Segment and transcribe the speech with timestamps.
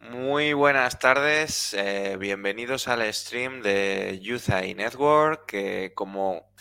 [0.00, 6.52] Muy buenas tardes, eh, bienvenidos al stream de Youth AI Network, que como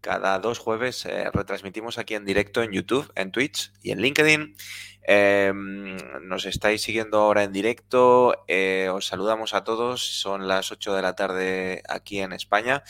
[0.00, 4.54] cada dos jueves eh, retransmitimos aquí en directo en YouTube, en Twitch y en LinkedIn.
[5.02, 10.94] Em, nos estáis siguiendo ahora en directo, eh, os saludamos a todos, son las 8
[10.94, 12.84] de la tarde aquí en España.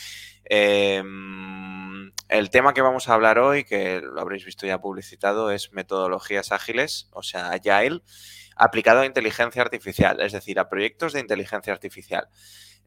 [0.45, 5.73] Em, el tema que vamos a hablar hoy, que lo habréis visto ya publicitado, es
[5.73, 8.03] metodologías ágiles, o sea, Agile
[8.57, 12.29] aplicado a inteligencia artificial, es decir, a proyectos de inteligencia artificial.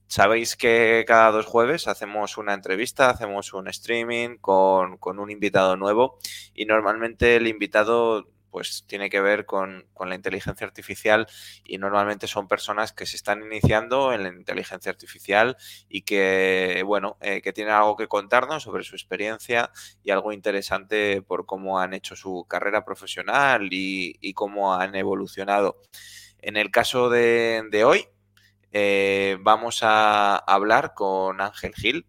[0.08, 5.78] Sabéis que cada dos jueves hacemos una entrevista, hacemos un streaming con, con un invitado
[5.78, 6.18] nuevo
[6.56, 11.28] y normalmente el invitado pues tiene que ver con, la inteligencia artificial
[11.64, 17.18] y normalmente son personas que se están iniciando en la inteligencia artificial y que, bueno,
[17.22, 19.72] eh, que tienen algo que contarnos sobre su experiencia
[20.04, 25.82] y algo interesante por cómo han hecho su carrera profesional y, cómo han evolucionado.
[26.40, 28.08] En el caso de, hoy,
[28.72, 32.06] eh, vamos a hablar con Ángel Gil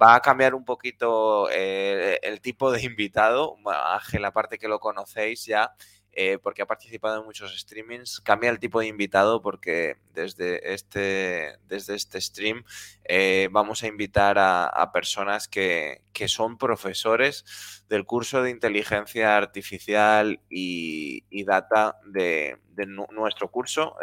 [0.00, 3.56] va a cambiar un poquito eh, el tipo de invitado.
[3.66, 5.74] Ángel, aparte que lo conocéis ya,
[6.12, 11.56] eh, porque ha participado en muchos streamings, cambia el tipo de invitado porque desde este,
[11.68, 12.64] desde este stream
[13.04, 21.44] eh, vamos a invitar a, personas que, son profesores del curso de inteligencia artificial y,
[21.44, 23.96] data de, de, nuestro curso,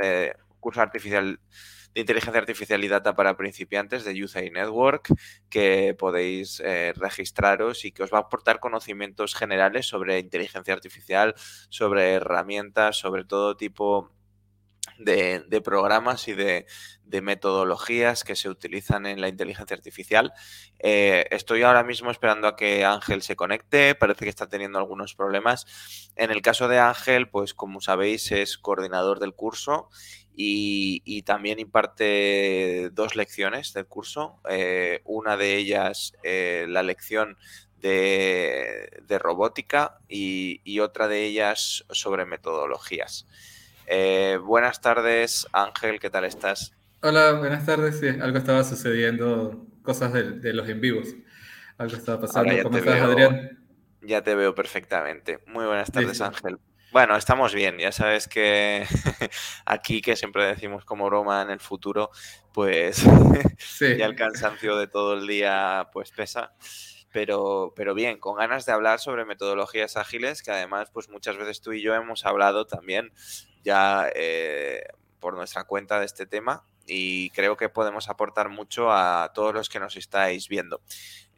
[0.59, 1.39] curso artificial
[1.97, 5.09] de inteligencia artificial y data para principiantes de AI Network,
[5.50, 11.34] que podéis eh, registraros y que os va a aportar conocimientos generales sobre inteligencia artificial,
[11.69, 14.12] sobre herramientas, sobre todo tipo
[15.00, 16.68] de, programas y de,
[17.22, 20.34] metodologías que se utilizan en la inteligencia artificial.
[20.78, 25.16] Eh, estoy ahora mismo esperando a que Ángel se conecte, parece que está teniendo algunos
[25.16, 26.12] problemas.
[26.16, 29.90] En el caso de Ángel, pues como sabéis, es coordinador del curso
[30.39, 34.39] y, también imparte dos lecciones del curso.
[34.47, 37.37] Eh, una de ellas, eh, la lección
[37.79, 38.87] de,
[39.19, 43.25] robótica y, otra de ellas sobre metodologías.
[43.87, 46.73] Eh, buenas tardes, Ángel, ¿qué tal estás?
[47.01, 47.99] Hola, buenas tardes.
[47.99, 51.15] Sí, algo estaba sucediendo, cosas de, los en vivos.
[51.79, 52.53] Algo estaba pasando.
[52.61, 53.65] ¿Cómo estás, Adrián?
[54.01, 55.39] Ya te veo perfectamente.
[55.47, 56.59] Muy buenas tardes, Ángel.
[56.91, 57.77] Bueno, estamos bien.
[57.77, 58.85] Ya sabes que
[59.65, 62.11] aquí, que siempre decimos como broma en el futuro,
[62.53, 63.03] pues
[63.79, 66.53] ya el cansancio de todo el día pues pesa.
[67.11, 71.61] Pero, pero bien, con ganas de hablar sobre metodologías ágiles, que además, pues muchas veces
[71.61, 73.11] tú y yo hemos hablado también
[73.63, 74.83] ya eh,
[75.19, 79.69] por nuestra cuenta de este tema y creo que podemos aportar mucho a todos los
[79.69, 80.81] que nos estáis viendo.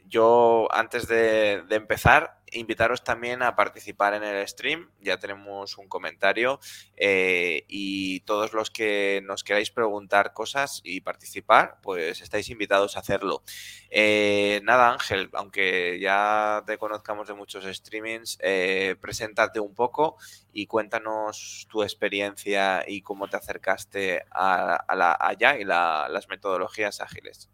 [0.10, 4.90] Yo, antes de, empezar, invitaros también a participar en el stream.
[5.02, 6.60] Ya tenemos un comentario
[6.98, 13.02] eh, y todos los que nos queráis preguntar cosas y participar, pues estáis invitados a
[13.02, 13.44] hacerlo.
[13.92, 20.18] Eh, nada, Ángel, aunque ya te conozcamos de muchos streamings, eh, preséntate un poco
[20.52, 27.52] y cuéntanos tu experiencia y cómo te acercaste a, la allá y las metodologías ágiles.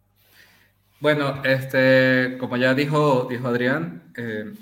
[1.00, 4.54] Bueno, este, como ya dijo, dijo Adrián, eh,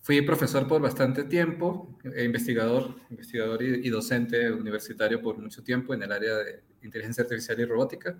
[0.00, 6.02] fui profesor por bastante tiempo, e investigador, investigador y, docente universitario por mucho tiempo en
[6.02, 8.16] el área de inteligencia artificial y robótica.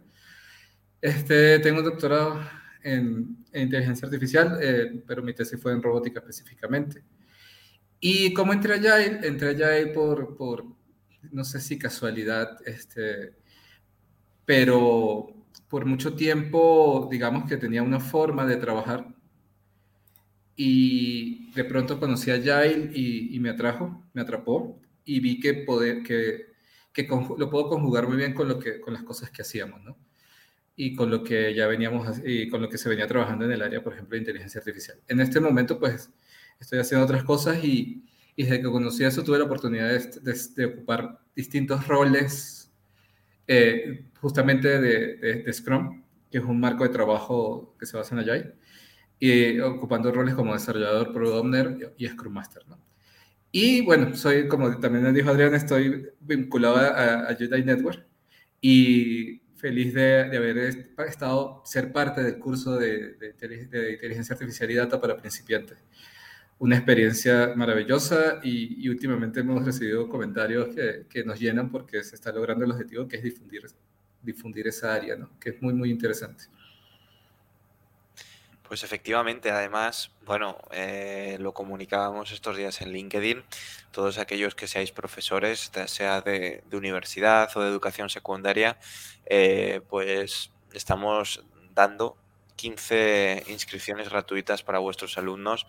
[1.00, 2.40] Este, tengo un doctorado
[2.82, 7.02] en, inteligencia artificial, eh, pero mi tesis fue en robótica específicamente.
[8.00, 10.64] Y como entré allá, entré allá por, por,
[11.32, 13.34] no sé si casualidad, este,
[14.44, 15.37] pero
[15.68, 19.06] por mucho tiempo, digamos que tenía una forma de trabajar
[20.56, 26.02] y de pronto conocí a Jail y, me atrajo, me atrapó y vi que, poder,
[26.02, 26.46] que,
[26.92, 29.96] que lo puedo conjugar muy bien con, lo que, con las cosas que hacíamos, ¿no?
[30.74, 33.62] Y con lo que ya veníamos, y con lo que se venía trabajando en el
[33.62, 34.98] área, por ejemplo, de inteligencia artificial.
[35.08, 36.10] En este momento, pues,
[36.60, 38.04] estoy haciendo otras cosas y,
[38.36, 42.67] y desde que conocí eso tuve la oportunidad de ocupar distintos roles
[43.48, 48.54] eh, justamente de, Scrum, que es un marco de trabajo que se basa en Agile,
[49.18, 52.62] y ocupando roles como desarrollador, Product Owner y Scrum Master.
[52.68, 52.78] ¿no?
[53.50, 58.06] Y bueno, soy, como también dijo Adrián, estoy vinculado a, a Network
[58.60, 60.58] y feliz de, haber
[61.08, 65.78] estado, ser parte del curso de, de, inteligencia artificial y data para principiantes
[66.58, 72.32] una experiencia maravillosa y, últimamente hemos recibido comentarios que, que, nos llenan porque se está
[72.32, 73.66] logrando el objetivo que es difundir,
[74.22, 75.30] difundir esa área, ¿no?
[75.38, 76.44] que es muy, muy interesante.
[78.68, 83.42] Pues efectivamente, además, bueno, eh, lo comunicábamos estos días en LinkedIn,
[83.92, 88.78] todos aquellos que seáis profesores, sea de, universidad o de educación secundaria,
[89.24, 91.42] eh, pues estamos
[91.74, 92.18] dando
[92.58, 95.66] 15 inscripciones gratuitas para vuestros alumnos.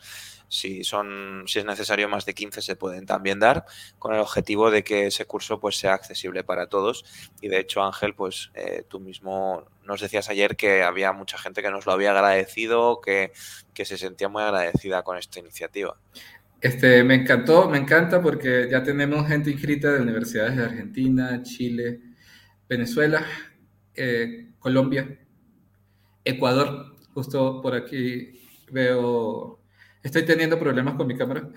[0.47, 3.65] Si, son, si es necesario más de 15 se pueden también dar
[3.99, 7.05] con el objetivo de que ese curso pues sea accesible para todos.
[7.39, 11.61] Y de hecho Ángel, pues eh, tú mismo nos decías ayer que había mucha gente
[11.61, 13.31] que nos lo había agradecido, que,
[13.73, 15.95] que se sentía muy agradecida con esta iniciativa.
[16.59, 22.01] Este, me encantó, me encanta porque ya tenemos gente inscrita de universidades de Argentina, Chile,
[22.67, 23.25] Venezuela,
[23.95, 25.19] eh, Colombia,
[26.29, 28.41] Ecuador, justo por aquí
[28.71, 29.59] veo,
[30.03, 31.49] estoy teniendo problemas con mi cámara.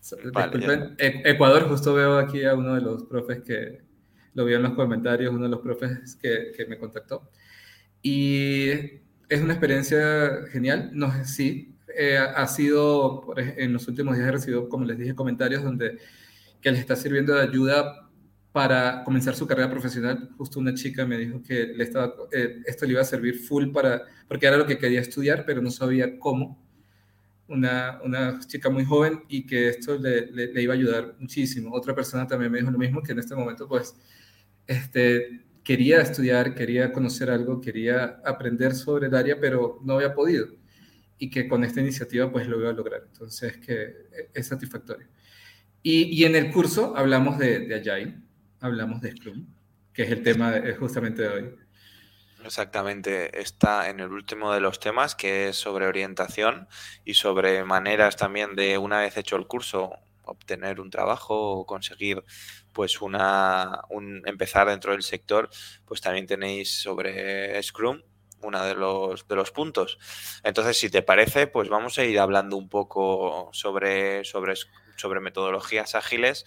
[0.00, 3.82] Disculpen, e-, Ecuador, justo veo aquí a uno de los profes que
[4.34, 7.30] lo vio en los comentarios, uno de los profes que, que me contactó.
[8.02, 8.68] Y
[9.28, 14.32] es una experiencia genial, no sé sí, eh, ha sido, en los últimos días he
[14.32, 15.98] recibido, como les dije, comentarios donde
[16.60, 18.03] que les está sirviendo de ayuda
[18.54, 22.86] para comenzar su carrera profesional, justo una chica me dijo que le estaba, eh, esto
[22.86, 26.20] le iba a servir full para, porque era lo que quería estudiar, pero no sabía
[26.20, 26.64] cómo.
[27.48, 31.74] Una, una chica muy joven y que esto le, le, iba a ayudar muchísimo.
[31.74, 33.96] Otra persona también me dijo lo mismo, que en este momento pues
[34.68, 40.46] este, quería estudiar, quería conocer algo, quería aprender sobre el área, pero no había podido.
[41.18, 43.02] Y que con esta iniciativa pues lo iba a lograr.
[43.04, 43.96] Entonces que
[44.32, 45.08] es satisfactorio.
[45.82, 48.23] Y, y en el curso hablamos de, de Agile
[48.64, 49.46] hablamos de Scrum,
[49.92, 51.54] que es el tema justamente de hoy.
[52.44, 56.68] Exactamente, está en el último de los temas, que es sobre orientación
[57.04, 62.22] y sobre maneras también de, una vez hecho el curso, obtener un trabajo o conseguir
[62.72, 65.48] pues una un, empezar dentro del sector,
[65.84, 68.02] pues también tenéis sobre Scrum
[68.44, 69.98] uno de los, de los puntos.
[70.42, 74.54] Entonces, si te parece, pues vamos a ir hablando un poco sobre, sobre,
[74.96, 76.44] sobre metodologías ágiles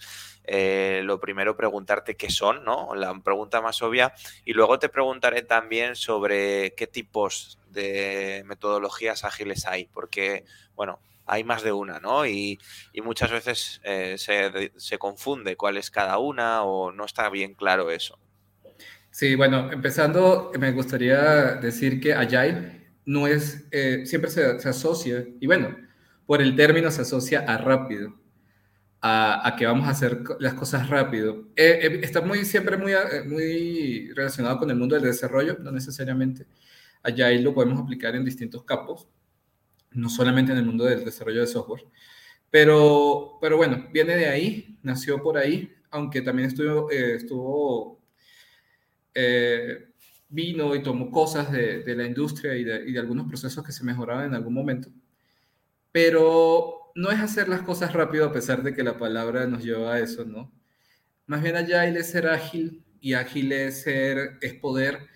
[0.50, 2.94] eh, lo primero preguntarte qué son, ¿no?
[2.94, 4.14] La pregunta más obvia.
[4.46, 11.44] Y luego te preguntaré también sobre qué tipos de metodologías ágiles hay, porque, bueno, hay
[11.44, 12.26] más de una, ¿no?
[12.26, 12.58] Y,
[13.04, 17.90] muchas veces eh, se, se, confunde cuál es cada una o no está bien claro
[17.90, 18.18] eso.
[19.10, 25.46] Sí, bueno, empezando, me gustaría decir que Agile no es, eh, siempre se asocia, y
[25.46, 25.76] bueno,
[26.26, 28.14] por el término se asocia a rápido
[29.00, 31.48] a, que vamos a hacer las cosas rápido.
[31.56, 35.70] Eh, eh, está muy, siempre muy, eh, muy relacionado con el mundo del desarrollo, no
[35.70, 36.46] necesariamente.
[37.02, 39.08] Allá ahí lo podemos aplicar en distintos campos,
[39.92, 41.84] no solamente en el mundo del desarrollo de software.
[42.50, 47.98] Pero, pero bueno, viene de ahí, nació por ahí, aunque también estuvo, estuvo
[50.30, 53.72] vino y tomó cosas de, de la industria y de, y de algunos procesos que
[53.72, 54.90] se mejoraban en algún momento.
[55.90, 59.94] Pero no es hacer las cosas rápido a pesar de que la palabra nos lleva
[59.94, 60.50] a eso, ¿no?
[61.26, 65.06] Más bien allá es ser ágil y ágil es ser, es poder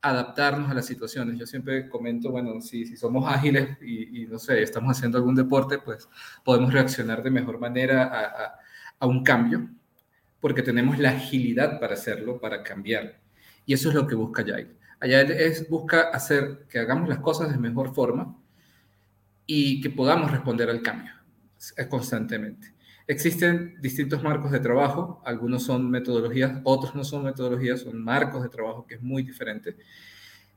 [0.00, 1.36] adaptarnos a las situaciones.
[1.36, 5.78] Yo siempre comento, bueno, si, si somos ágiles y, no sé, estamos haciendo algún deporte,
[5.78, 6.08] pues
[6.44, 8.54] podemos reaccionar de mejor manera a,
[9.00, 9.68] a, un cambio,
[10.38, 13.20] porque tenemos la agilidad para hacerlo, para cambiar.
[13.66, 14.76] Y eso es lo que busca Agile.
[15.00, 18.38] Agile es, busca hacer que hagamos las cosas de mejor forma
[19.46, 21.23] y que podamos responder al cambio
[21.88, 22.74] constantemente.
[23.06, 28.48] Existen distintos marcos de trabajo, algunos son metodologías, otros no son metodologías, son marcos de
[28.48, 29.76] trabajo que es muy diferente.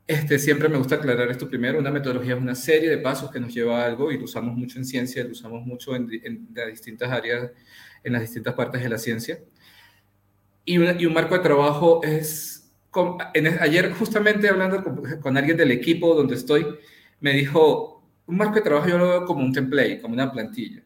[0.08, 3.42] Este, siempre me gusta aclarar esto primero, una metodología es una serie de pasos que
[3.42, 6.68] nos lleva a algo y lo usamos mucho en ciencia, lo usamos mucho en, las
[6.68, 7.52] distintas áreas,
[8.06, 9.40] en las distintas partes de la ciencia.
[10.64, 12.72] Y, un marco de trabajo es,
[13.60, 16.66] ayer justamente hablando con, con alguien del equipo donde estoy,
[17.20, 20.84] me dijo, un marco de trabajo yo lo veo como un template, como una plantilla.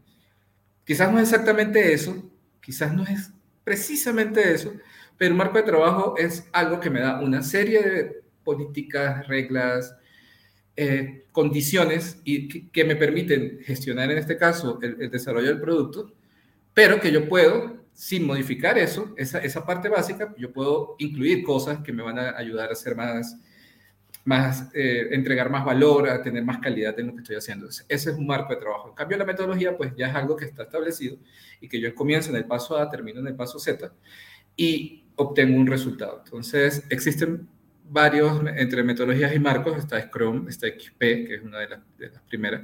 [0.86, 2.30] Quizás no es exactamente eso,
[2.62, 3.32] quizás no es
[3.64, 4.74] precisamente eso,
[5.18, 9.96] pero un marco de trabajo es algo que me da una serie de políticas, reglas,
[10.76, 16.12] eh, condiciones y que, me permiten gestionar en este caso el, desarrollo del producto,
[16.74, 21.80] pero que yo puedo, sin modificar eso, esa, esa parte básica, yo puedo incluir cosas
[21.84, 23.38] que me van a ayudar a ser más
[24.24, 27.68] más, eh, entregar más valor, a tener más calidad en lo que estoy haciendo.
[27.68, 28.90] Ese es un marco de trabajo.
[28.90, 31.18] En cambio, la metodología, pues ya es algo que está establecido
[31.60, 33.92] y que yo comienzo en el paso A, termino en el paso Z
[34.56, 36.22] y obtengo un resultado.
[36.24, 37.48] Entonces, existen
[37.90, 42.10] varios, entre metodologías y marcos, está Scrum, está XP, que es una de las, de
[42.10, 42.62] las primeras,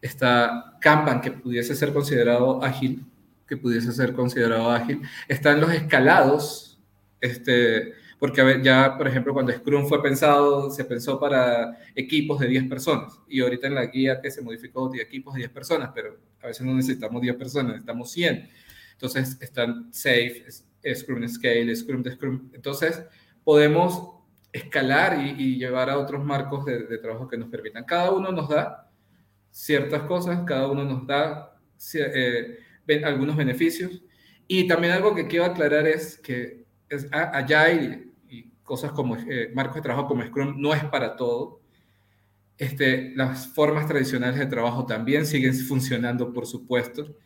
[0.00, 3.04] está Kanban, que pudiese ser considerado ágil,
[3.46, 6.78] que pudiese ser considerado ágil, están los escalados,
[7.20, 12.70] este, porque ya, por ejemplo, cuando Scrum fue pensado, se pensó para equipos de 10
[12.70, 16.18] personas, y ahorita en la guía que se modificó, de equipos de 10 personas, pero
[16.40, 18.48] a veces no necesitamos 10 personas, necesitamos 100.
[18.92, 20.42] Entonces están Safe,
[20.94, 22.48] Scrum Scale, Scrum de Scrum.
[22.54, 23.04] Entonces
[23.44, 24.14] podemos
[24.54, 27.84] escalar y, llevar a otros marcos de, de, trabajo que nos permitan.
[27.84, 28.90] Cada uno nos da
[29.50, 31.58] ciertas cosas, cada uno nos da
[31.92, 32.58] eh,
[33.04, 34.02] algunos beneficios.
[34.48, 38.13] Y también algo que quiero aclarar es que es, Agile y
[38.64, 41.60] cosas como eh, marcos de trabajo como Scrum no es para todo.
[42.58, 47.16] Este, las formas tradicionales de trabajo también siguen funcionando, por supuesto,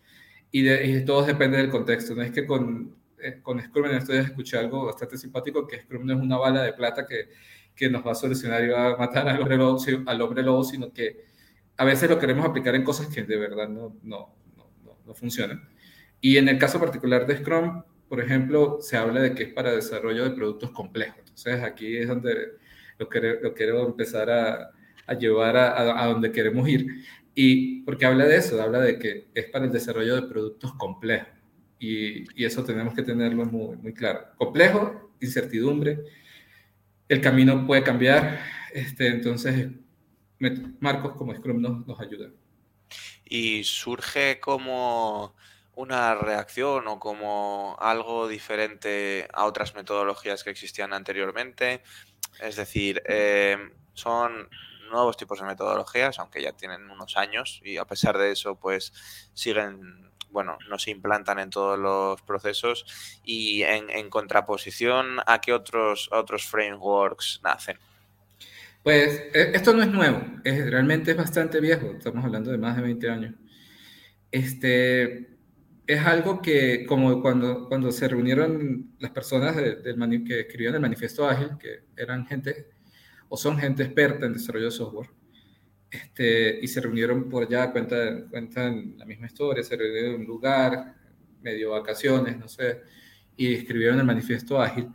[0.50, 2.14] y, de, todo depende del contexto.
[2.14, 6.04] No es que con, eh, con Scrum en esto escuché algo bastante simpático, que Scrum
[6.06, 7.28] no es una bala de plata que,
[7.74, 10.64] que nos va a solucionar y va a matar al hombre lobo, al hombre lobo
[10.64, 11.24] sino que
[11.76, 15.68] a veces lo queremos aplicar en cosas que de verdad no, no, no, no funcionan.
[16.20, 19.72] Y en el caso particular de Scrum, por ejemplo, se habla de que es para
[19.72, 21.27] desarrollo de productos complejos.
[21.38, 22.56] Entonces aquí es donde
[22.98, 24.70] lo quiero, lo quiero empezar a,
[25.06, 27.04] a llevar a, a, donde queremos ir.
[27.34, 31.28] Y porque habla de eso, habla de que es para el desarrollo de productos complejos.
[31.78, 34.26] Y, y eso tenemos que tenerlo muy, muy claro.
[34.36, 36.00] Complejo, incertidumbre,
[37.08, 38.40] el camino puede cambiar.
[38.72, 39.68] Este, entonces,
[40.80, 42.34] marcos como Scrum nos, nos ayudan.
[43.24, 45.36] Y surge como
[45.78, 51.82] una reacción o como algo diferente a otras metodologías que existían anteriormente.
[52.40, 53.56] Es decir, eh,
[53.94, 54.48] son
[54.90, 58.92] nuevos tipos de metodologías, aunque ya tienen unos años y a pesar de eso, pues
[59.34, 62.84] siguen, bueno, no se implantan en todos los procesos
[63.22, 67.78] y en, contraposición a qué otros, otros frameworks nacen.
[68.82, 72.82] Pues e, esto no es nuevo, realmente es bastante viejo, estamos hablando de más de
[72.82, 73.34] 20 años.
[74.32, 75.37] Este,
[75.88, 81.52] es algo que, como cuando, cuando se reunieron las personas que escribían el manifiesto ágil,
[81.58, 82.68] que eran gente,
[83.30, 85.08] o son gente experta en desarrollo de software,
[85.90, 90.26] este, y se reunieron por allá, cuentan, cuentan la misma historia, se reunieron en un
[90.26, 90.94] lugar,
[91.40, 92.82] medio vacaciones, no sé,
[93.34, 94.90] y escribieron el manifiesto ágil.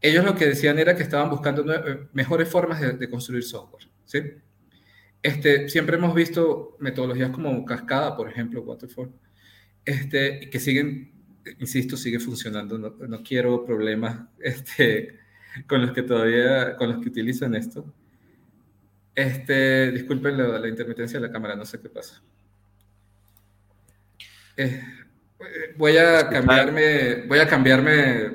[0.00, 1.66] Ellos lo que decían era que estaban buscando
[2.14, 4.22] mejores formas de, de construir software, ¿sí?
[5.22, 9.12] Este, siempre hemos visto metodologías como Cascada, por ejemplo, Waterfall,
[9.84, 11.12] este, que siguen,
[11.58, 12.78] insisto, sigue funcionando.
[12.78, 15.18] No, no, quiero problemas este,
[15.66, 17.84] con los que todavía, con los que utilizan esto.
[19.14, 22.20] Este, disculpen la, la intermitencia de la cámara, no sé qué pasa.
[24.56, 24.82] Eh,
[25.76, 28.32] voy a cambiarme, voy a cambiarme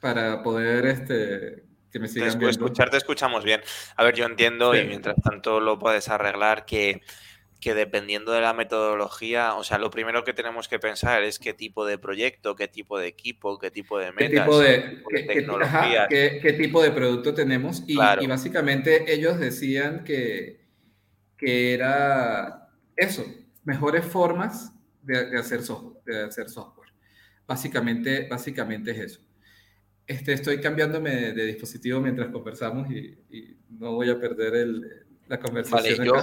[0.00, 2.66] para poder este, que me sigan Después, viendo.
[2.66, 3.60] Escucharte escuchamos bien.
[3.96, 4.80] A ver, yo entiendo sí.
[4.80, 7.02] y mientras tanto lo puedes arreglar que
[7.60, 11.52] que dependiendo de la metodología, o sea, lo primero que tenemos que pensar es qué
[11.52, 15.22] tipo de proyecto, qué tipo de equipo, qué tipo de metas, qué tipo de, qué,
[15.24, 17.84] tecnología, qué, qué, tipo de producto tenemos.
[17.86, 18.22] Y, claro.
[18.22, 20.66] y básicamente ellos decían que,
[21.36, 23.24] que, era eso,
[23.64, 26.90] mejores formas de, de, hacer, software, de hacer software.
[27.46, 29.20] Básicamente, básicamente es eso.
[30.06, 35.06] Este, estoy cambiándome de, de dispositivo mientras conversamos y, y, no voy a perder el,
[35.28, 35.98] la conversación.
[35.98, 36.14] Vale, yo,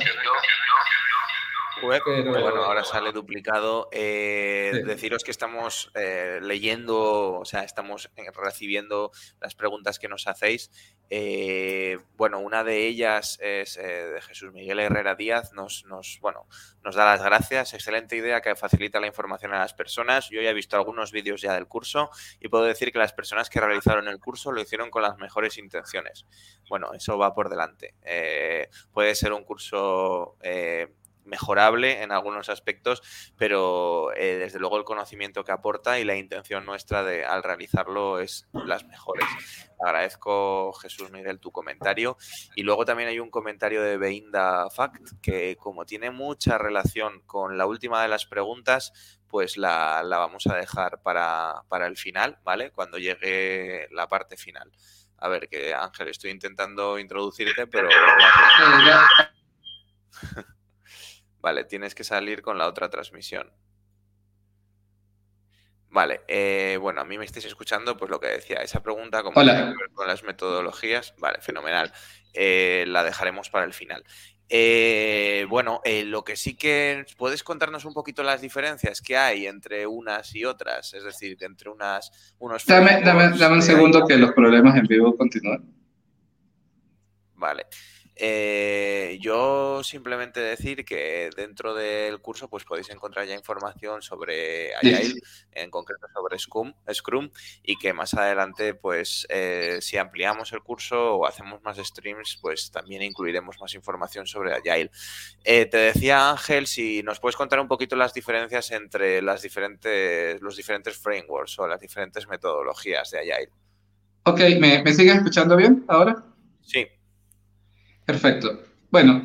[1.84, 3.89] web, pero bueno, ahora sale duplicado.
[3.91, 4.81] Eh, sí.
[4.84, 10.72] Deciros que estamos eh, leyendo, o sea, estamos eh, recibiendo las preguntas que nos hacéis.
[11.10, 16.48] Eh, bueno, una de ellas es de Jesús Miguel Herrera Díaz, nos, nos, bueno,
[16.84, 17.74] nos da las gracias.
[17.74, 20.29] Excelente idea que facilita la información a las personas.
[20.29, 23.50] Yo ya he visto algunos vídeos ya del curso y puedo decir que las personas
[23.50, 26.25] que realizaron el curso lo hicieron con las mejores intenciones.
[26.67, 27.96] Bueno, eso va por delante.
[28.91, 30.38] Puede ser un curso
[31.27, 33.01] mejorable en algunos aspectos,
[33.38, 38.19] pero eh, desde luego el conocimiento que aporta y la intención nuestra de al realizarlo
[38.19, 39.27] es las mejores.
[39.79, 42.17] Agradezco, Jesús Miguel, tu comentario.
[42.55, 47.57] Y luego también hay un comentario de Beinda Fact, que como tiene mucha relación con
[47.57, 48.93] la última de las preguntas,
[49.27, 52.72] pues la, la vamos a dejar para, para el final, ¿vale?
[52.72, 54.72] Cuando llegue la parte final.
[55.19, 57.89] A ver, que Ángel, estoy intentando introducirte, pero...
[61.41, 63.51] Vale, tienes que salir con la otra transmisión.
[65.89, 69.39] Vale, eh, bueno, a mí me estáis escuchando, pues lo que decía, esa pregunta como
[69.39, 69.74] Hola.
[69.94, 71.91] con las metodologías, vale, fenomenal.
[72.34, 74.03] Eh, la dejaremos para el final.
[74.50, 79.88] Eh, bueno, lo que sí que puedes contarnos un poquito las diferencias que hay entre
[79.88, 82.65] unas y otras, es decir, entre unas unos.
[82.65, 85.65] Dame, dame, dame un segundo que los problemas en vivo continúan.
[87.36, 87.65] Vale.
[88.19, 95.21] Eh, yo simplemente decir que dentro del curso pues podéis encontrar ya información sobre Agile,
[95.51, 97.29] en concreto sobre Scrum, Scrum
[97.63, 102.71] y que más adelante pues eh, si ampliamos el curso o hacemos más streams pues
[102.71, 104.89] también incluiremos más información sobre Agile.
[105.43, 110.41] Eh, te decía Ángel si nos puedes contar un poquito las diferencias entre las diferentes,
[110.41, 113.51] los diferentes frameworks o las diferentes metodologías de Agile.
[114.24, 116.25] Ok, ¿me, me sigues escuchando bien ahora?
[116.62, 116.86] Sí.
[118.08, 118.62] Perfecto.
[118.90, 119.22] Bueno,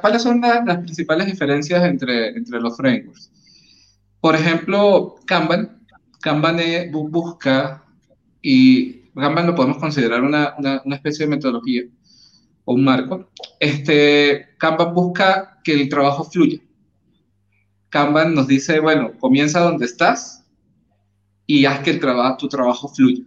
[0.00, 3.30] ¿cuáles son las principales diferencias entre, entre los frameworks?
[4.20, 5.86] Por ejemplo, Kanban.
[6.20, 6.58] Kanban
[7.10, 7.84] busca,
[8.42, 11.82] y Kanban lo podemos considerar una, una, especie de metodología
[12.64, 13.30] o un marco.
[13.60, 16.58] Este, Kanban busca que el trabajo fluya.
[17.88, 20.44] Kanban nos dice, bueno, comienza donde estás
[21.46, 23.22] y haz que el trabajo, tu trabajo fluya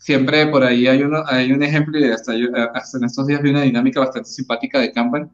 [0.00, 2.32] siempre por ahí hay, uno, hay un ejemplo y hasta,
[2.74, 5.30] hasta en estos días vi una dinámica bastante simpática de Kanban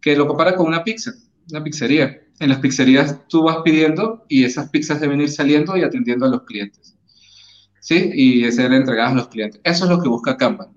[0.00, 1.12] que lo compara con una pizza,
[1.50, 2.20] una pizzería.
[2.38, 6.28] En las pizzerías tú vas pidiendo y esas pizzas deben ir saliendo y atendiendo a
[6.28, 6.94] los clientes.
[7.80, 8.10] ¿Sí?
[8.14, 9.60] Y ser entregadas a los clientes.
[9.64, 10.68] Eso es lo que busca Kanban.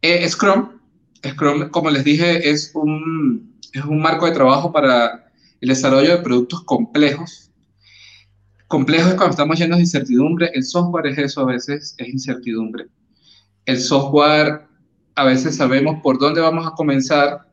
[0.00, 0.80] Eh, Scrum,
[1.26, 5.30] Scrum, como les dije, es un, es un marco de trabajo para
[5.60, 7.43] el desarrollo de productos complejos
[8.74, 10.50] Complejo es cuando estamos llenos de incertidumbre.
[10.52, 12.86] El software es eso, a veces es incertidumbre.
[13.66, 14.62] El software,
[15.14, 17.52] a veces sabemos por dónde vamos a comenzar,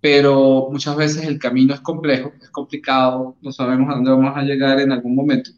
[0.00, 4.42] pero muchas veces el camino es complejo, es complicado, no sabemos a dónde vamos a
[4.42, 5.50] llegar en algún momento,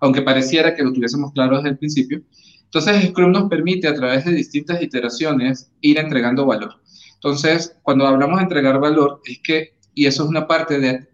[0.00, 2.22] aunque pareciera que lo tuviésemos claro desde el principio.
[2.64, 6.80] Entonces, Scrum nos permite a través de distintas iteraciones ir entregando valor.
[7.12, 11.06] Entonces, cuando hablamos de entregar valor, es que, y eso es una parte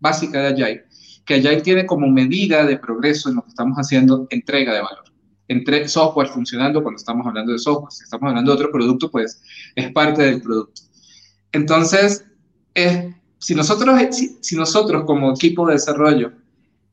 [0.00, 0.86] básica de Agile,
[1.26, 5.04] que Agile tiene como medida de progreso en lo que estamos haciendo entrega de valor.
[5.48, 9.42] Entre software funcionando cuando estamos hablando de software, si estamos hablando de otro producto, pues
[9.74, 10.82] es parte del producto.
[11.52, 12.24] Entonces,
[13.38, 14.00] si, nosotros,
[14.40, 16.32] si nosotros como equipo de desarrollo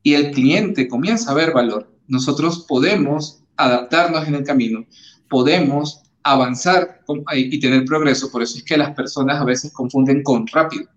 [0.01, 4.85] y el cliente comienza a ver valor, nosotros podemos adaptarnos en el camino,
[5.29, 7.01] podemos avanzar
[7.33, 8.31] y tener progreso.
[8.31, 10.87] Por eso es que las personas a veces confunden con rápido.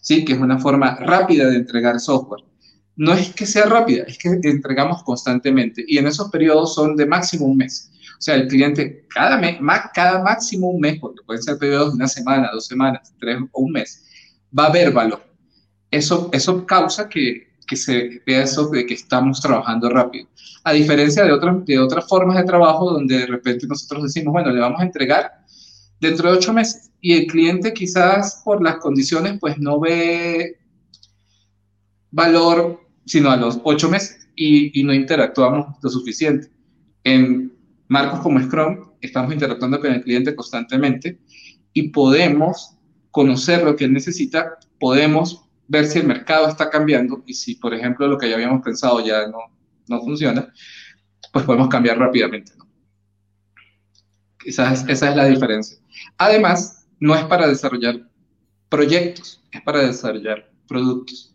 [0.00, 0.24] ¿Sí?
[0.24, 2.44] que es una forma rápida de entregar software.
[2.96, 7.06] No es que sea rápida, es que entregamos constantemente y en esos periodos son de
[7.06, 7.90] máximo un mes.
[8.20, 9.58] O sea, el cliente cada, mes,
[9.94, 13.62] cada máximo un mes, porque pueden ser periodos de una semana, dos semanas, tres o
[13.62, 14.04] un mes,
[14.56, 15.24] va a ver valor.
[15.90, 20.28] Eso, eso causa que, que se vea eso de que estamos trabajando rápido.
[20.64, 24.50] A diferencia de otras, de otras formas de trabajo donde de repente nosotros decimos, bueno,
[24.50, 25.32] le vamos a entregar
[26.00, 26.89] dentro de ocho meses.
[27.00, 30.58] Y el cliente quizás por las condiciones pues no ve
[32.10, 36.48] valor sino a los ocho meses y, no interactuamos lo suficiente.
[37.04, 37.52] En
[37.88, 41.18] marcos como Scrum estamos interactuando con el cliente constantemente
[41.72, 42.76] y podemos
[43.10, 47.74] conocer lo que él necesita, podemos ver si el mercado está cambiando y si, por
[47.74, 49.38] ejemplo, lo que ya habíamos pensado ya no,
[49.88, 50.52] no funciona,
[51.32, 52.52] pues podemos cambiar rápidamente.
[54.38, 55.78] Quizás esa es la diferencia.
[56.16, 58.08] Además, no es para desarrollar
[58.68, 61.34] proyectos, es para desarrollar productos.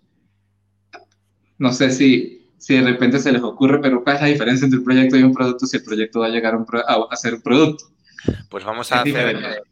[1.58, 4.80] No sé si, si de repente se les ocurre, pero ¿cuál es la diferencia entre
[4.80, 7.86] un proyecto y un producto si el proyecto va a llegar a, ser un producto?
[8.50, 9.64] Pues vamos a hacer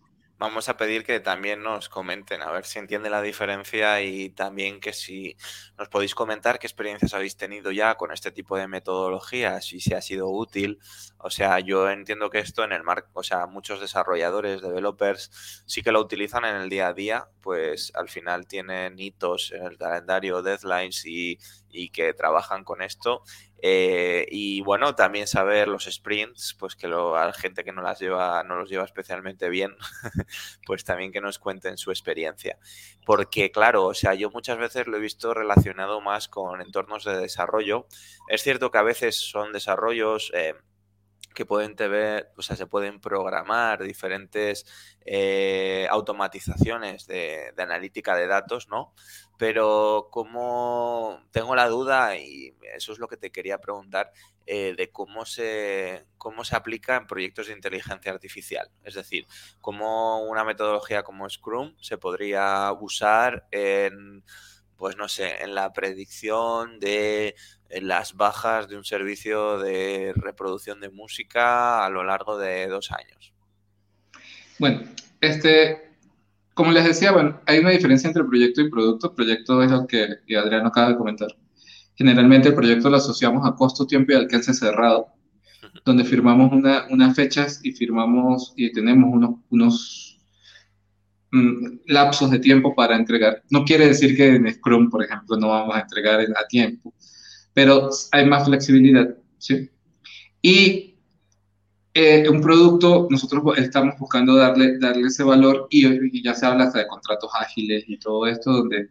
[0.43, 4.81] vamos a pedir que también nos comenten, a ver si entiende la diferencia y también
[4.81, 5.37] que si
[5.77, 9.93] nos podéis comentar qué experiencias habéis tenido ya con este tipo de metodologías y si
[9.93, 10.79] ha sido útil.
[11.17, 15.81] O sea, yo entiendo que esto en el marco, o sea, muchos desarrolladores, developers, sí
[15.81, 19.77] que lo utilizan en el día a día, pues al final tienen hitos en el
[19.77, 23.23] calendario, deadlines y, y que trabajan con esto
[23.61, 27.81] eh, y bueno, también saber los sprints, pues que lo, a la gente que no
[27.81, 29.75] las lleva, no los lleva especialmente bien,
[30.65, 32.57] pues también que nos cuenten su experiencia.
[33.05, 37.17] Porque, claro, o sea, yo muchas veces lo he visto relacionado más con entornos de
[37.17, 37.87] desarrollo.
[38.27, 40.31] Es cierto que a veces son desarrollos.
[40.33, 40.55] Eh,
[41.33, 44.65] que pueden tener, o sea, se pueden programar diferentes
[45.05, 48.93] eh, automatizaciones de, analítica de datos, ¿no?
[49.37, 54.11] Pero como tengo la duda, y eso es lo que te quería preguntar,
[54.45, 58.69] eh, de cómo se, cómo se aplica en proyectos de inteligencia artificial.
[58.83, 59.25] Es decir,
[59.61, 64.23] cómo una metodología como Scrum se podría usar en,
[64.83, 67.35] pues no sé, en la predicción de
[67.81, 73.33] las bajas de un servicio de reproducción de música a lo largo de dos años.
[74.59, 74.81] Bueno,
[75.21, 75.89] este,
[76.53, 79.15] como les decía, bueno, hay una diferencia entre proyecto y producto.
[79.15, 81.29] Proyecto es lo que, Adriano acaba de comentar.
[81.95, 85.13] Generalmente el proyecto lo asociamos a costo, tiempo y alcance cerrado,
[85.85, 90.12] donde firmamos unas fechas y firmamos y tenemos unos, unos,
[91.87, 93.43] lapsos de tiempo para entregar.
[93.49, 96.93] No quiere decir que en Scrum, por ejemplo, no vamos a entregar a tiempo,
[97.53, 99.69] pero hay más flexibilidad, ¿sí?
[100.41, 100.95] Y
[101.93, 106.79] eh, un producto, nosotros estamos buscando darle, darle ese valor y, ya se habla hasta
[106.79, 108.89] de contratos ágiles y todo esto, donde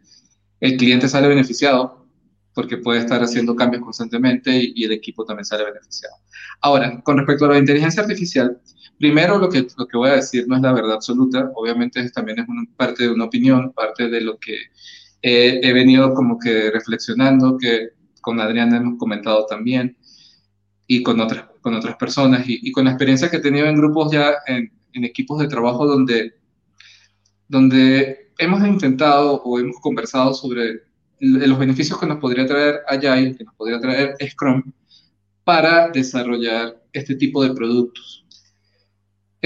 [0.59, 2.07] el cliente sale beneficiado
[2.53, 6.15] porque puede estar haciendo cambios constantemente y, el equipo también sale beneficiado.
[6.61, 8.61] Ahora, con respecto a la inteligencia artificial,
[9.03, 12.39] primero lo que, lo que voy a decir no es la verdad absoluta, obviamente también
[12.39, 12.45] es
[12.77, 14.55] parte de una opinión, parte de lo que
[15.21, 17.89] he venido como que reflexionando, que
[18.21, 19.97] con Adriana hemos comentado también,
[20.87, 24.09] y con otras, con otras personas, y, con la experiencia que he tenido en grupos
[24.09, 26.35] ya, en, en equipos de trabajo donde,
[27.49, 30.83] donde hemos intentado o hemos conversado sobre
[31.19, 34.63] los beneficios que nos podría traer Agile, que nos podría traer Scrum,
[35.43, 38.22] para desarrollar este tipo de productos.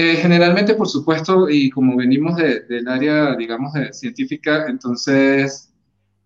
[0.00, 5.72] Eh, generalmente, por supuesto, y como venimos del área, digamos, de científica, entonces,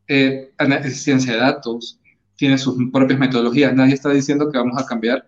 [0.07, 0.53] eh,
[0.91, 1.99] ciencia de datos
[2.37, 3.75] tiene sus propias metodologías.
[3.75, 5.27] Nadie está diciendo que vamos a cambiar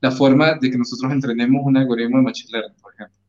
[0.00, 3.22] la forma de que nosotros entrenemos un algoritmo de machine learning, por ejemplo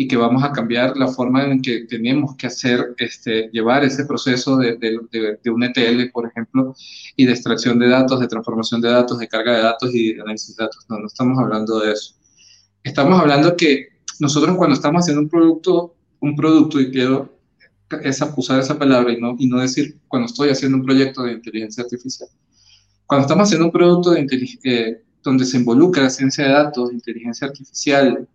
[0.00, 4.04] y que vamos a cambiar la forma en que tenemos que hacer, este, llevar ese
[4.06, 6.72] proceso de, de, un ETL, por ejemplo,
[7.16, 10.22] y de extracción de datos, de transformación de datos, de carga de datos y de
[10.22, 10.86] análisis de datos.
[10.88, 12.14] No, no estamos hablando de eso.
[12.84, 17.38] Estamos hablando que nosotros cuando estamos haciendo un producto, un producto, y quiero
[18.02, 21.32] esa, usar esa palabra y no, y no decir cuando estoy haciendo un proyecto de
[21.32, 22.28] inteligencia artificial.
[23.06, 24.26] Cuando estamos haciendo un producto de
[24.64, 28.28] eh, donde se involucra ciencia de datos, inteligencia artificial,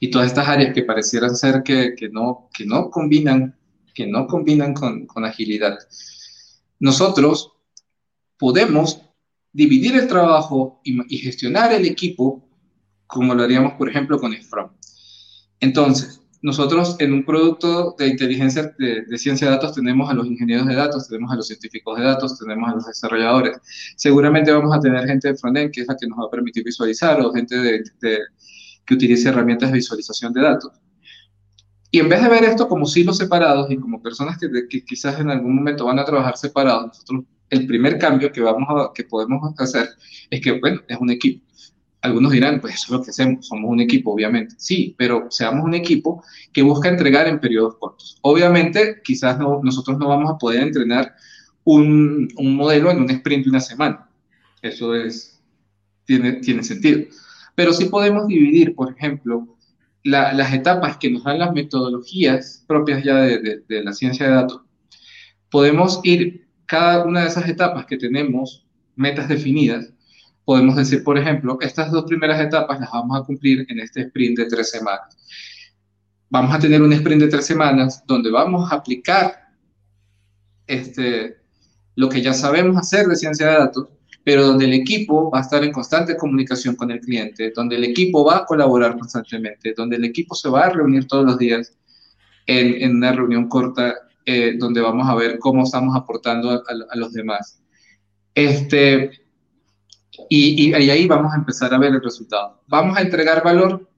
[0.00, 3.56] y todas estas áreas que parecieran ser que, que no, que no combinan,
[3.94, 5.78] que no combinan con, con agilidad.
[6.78, 7.52] Nosotros
[8.38, 9.02] podemos
[9.52, 12.47] dividir el trabajo y, gestionar el equipo
[13.08, 14.70] como lo haríamos, por ejemplo, con Scrum.
[15.58, 20.26] Entonces, nosotros en un producto de inteligencia de, de, ciencia de datos tenemos a los
[20.26, 23.58] ingenieros de datos, tenemos a los científicos de datos, tenemos a los desarrolladores.
[23.96, 26.62] Seguramente vamos a tener gente de frontend que es la que nos va a permitir
[26.62, 28.18] visualizar o gente de, de,
[28.86, 30.72] que utilice herramientas de visualización de datos.
[31.90, 35.18] Y en vez de ver esto como silos separados y como personas que, que quizás
[35.18, 39.04] en algún momento van a trabajar separados, nosotros el primer cambio que, vamos a, que
[39.04, 39.88] podemos hacer
[40.30, 41.47] es que, bueno, es un equipo.
[42.00, 44.54] Algunos dirán, pues eso es lo que hacemos, somos un equipo, obviamente.
[44.58, 48.18] Sí, pero seamos un equipo que busca entregar en periodos cortos.
[48.22, 51.14] Obviamente, quizás no, nosotros no vamos a poder entrenar
[51.64, 54.08] un, un modelo en un sprint de una semana.
[54.62, 55.42] Eso es,
[56.04, 57.02] tiene, tiene sentido.
[57.54, 59.58] Pero sí podemos dividir, por ejemplo,
[60.04, 64.62] las etapas que nos dan las metodologías propias ya de, la ciencia de datos.
[65.50, 69.92] Podemos ir cada una de esas etapas que tenemos, metas definidas,
[70.48, 74.38] podemos decir, por ejemplo, estas dos primeras etapas las vamos a cumplir en este sprint
[74.38, 75.14] de tres semanas.
[76.30, 79.34] Vamos a tener un sprint de tres semanas donde vamos a aplicar
[80.66, 81.36] este,
[81.96, 83.88] lo que ya sabemos hacer de ciencia de datos
[84.24, 87.84] pero donde el equipo va a estar en constante comunicación con el cliente, donde el
[87.84, 91.76] equipo va a colaborar constantemente, donde el equipo se va a reunir todos los días
[92.46, 97.62] en, una reunión corta eh, donde vamos a ver cómo estamos aportando a, los demás.
[98.34, 99.27] Este,
[100.28, 102.62] y, ahí vamos a empezar a ver el resultado.
[102.66, 103.88] Vamos a entregar valor.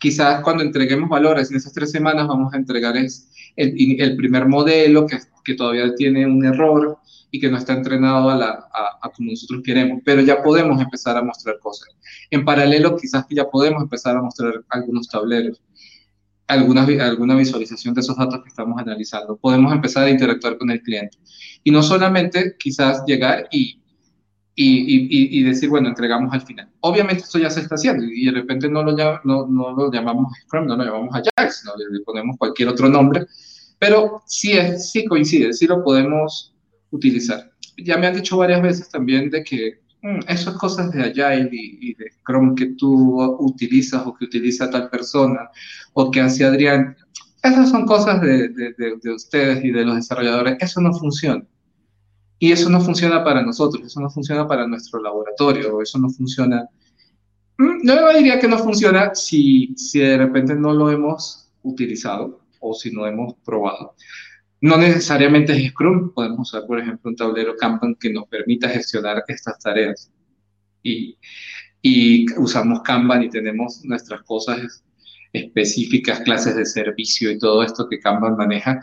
[0.00, 3.10] Quizás cuando entreguemos valores en esas tres semanas vamos a entregar el,
[3.56, 6.98] el primer modelo que, que todavía tiene un error,
[7.30, 8.68] y que no está entrenado a, la,
[9.02, 11.88] a, como nosotros queremos, pero ya podemos empezar a mostrar cosas.
[12.30, 15.60] En paralelo, quizás ya podemos empezar a mostrar algunos tableros,
[16.46, 19.36] alguna, alguna visualización de esos datos que estamos analizando.
[19.36, 21.18] Podemos empezar a interactuar con el cliente.
[21.64, 23.82] Y no solamente quizás llegar y,
[24.60, 26.68] y, y, decir, bueno, entregamos al final.
[26.80, 28.90] Obviamente esto ya se está haciendo y de repente no lo,
[29.22, 33.24] no, no lo llamamos Scrum, no lo llamamos Ajax, no le, ponemos cualquier otro nombre,
[33.78, 36.56] pero sí, es, sí coincide, sí lo podemos
[36.90, 37.52] utilizar.
[37.76, 41.94] Ya me han dicho varias veces también de que mm, esas cosas de Agile y,
[41.94, 45.50] de Chrome que tú utilizas o que utiliza tal persona
[45.92, 46.96] o que hace Adrián,
[47.44, 50.56] esas son cosas de, de, de, ustedes y de los desarrolladores.
[50.58, 51.44] Eso no funciona.
[52.38, 56.68] Y eso no funciona para nosotros, eso no funciona para nuestro laboratorio, eso no funciona.
[57.58, 62.74] Mm, no diría que no funciona si, si de repente no lo hemos utilizado o
[62.74, 63.94] si no hemos probado.
[64.60, 69.22] No necesariamente es Scrum, podemos usar, por ejemplo, un tablero Kanban que nos permita gestionar
[69.28, 70.10] estas tareas.
[70.82, 71.18] Y,
[71.82, 74.84] y usamos Kanban y tenemos nuestras cosas
[75.32, 78.80] específicas, clases de servicio y todo esto que Kanban maneja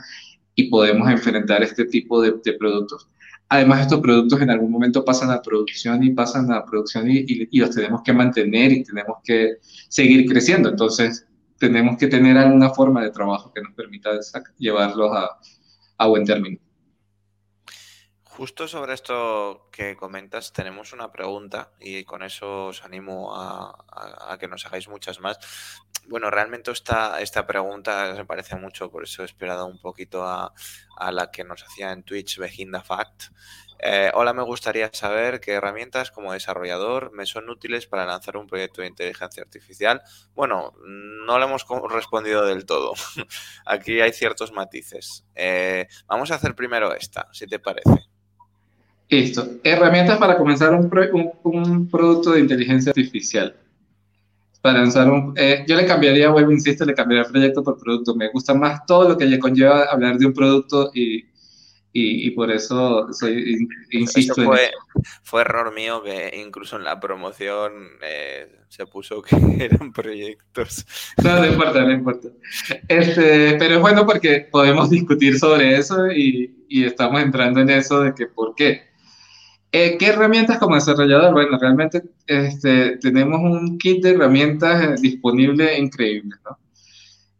[0.55, 3.09] y podemos enfrentar este tipo de, productos.
[3.55, 7.69] Además, estos productos en algún momento pasan a producción y pasan a producción y, los
[7.69, 10.69] tenemos que mantener y tenemos que seguir creciendo.
[10.69, 11.25] Entonces,
[11.57, 14.09] tenemos que tener alguna forma de trabajo que nos permita
[14.57, 15.11] llevarlos
[15.97, 16.59] a buen término.
[18.37, 24.49] Justo sobre esto que comentas, tenemos una pregunta y con eso os animo a, que
[24.49, 25.39] nos hagáis muchas más.
[26.09, 30.53] Bueno, realmente esta, esta pregunta se parece mucho, por eso he esperado un poquito a,
[31.13, 33.27] la que nos hacía en Twitch Beginda Fact.
[33.79, 38.47] Eh, hola, me gustaría saber qué herramientas como desarrollador me son útiles para lanzar un
[38.47, 40.01] proyecto de inteligencia artificial.
[40.33, 42.95] Bueno, no le hemos respondido del todo.
[43.65, 45.25] Aquí hay ciertos matices.
[45.35, 48.14] Eh, vamos a hacer primero esta, si te parece.
[49.09, 49.47] Listo.
[49.63, 50.89] Herramientas para comenzar un,
[51.43, 53.55] un, producto de inteligencia artificial.
[54.61, 58.15] Para lanzar un, eh, yo le cambiaría, vuelvo, insisto, le cambiaría proyecto por producto.
[58.15, 61.25] Me gusta más todo lo que conlleva hablar de un producto y,
[61.93, 64.33] y, por eso soy, insisto.
[64.33, 64.71] Eso fue,
[65.21, 70.85] fue, error mío que incluso en la promoción eh, se puso que eran proyectos.
[71.23, 72.29] No, no importa, no importa.
[72.87, 78.01] Este, pero es bueno porque podemos discutir sobre eso y, y estamos entrando en eso
[78.01, 78.94] de que por qué.
[79.77, 81.33] Eh, ¿Qué herramientas como desarrollador?
[81.33, 86.57] Bueno, realmente este, tenemos un kit de herramientas eh, disponible increíble, ¿no?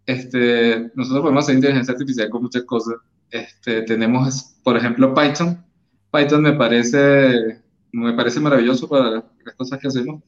[0.06, 2.96] Este, nosotros podemos hacer inteligencia artificial con muchas cosas.
[3.32, 5.66] Este, tenemos, por ejemplo, Python.
[6.12, 7.62] Python me parece,
[7.94, 9.12] me parece maravilloso para
[9.46, 10.22] las cosas que hacemos.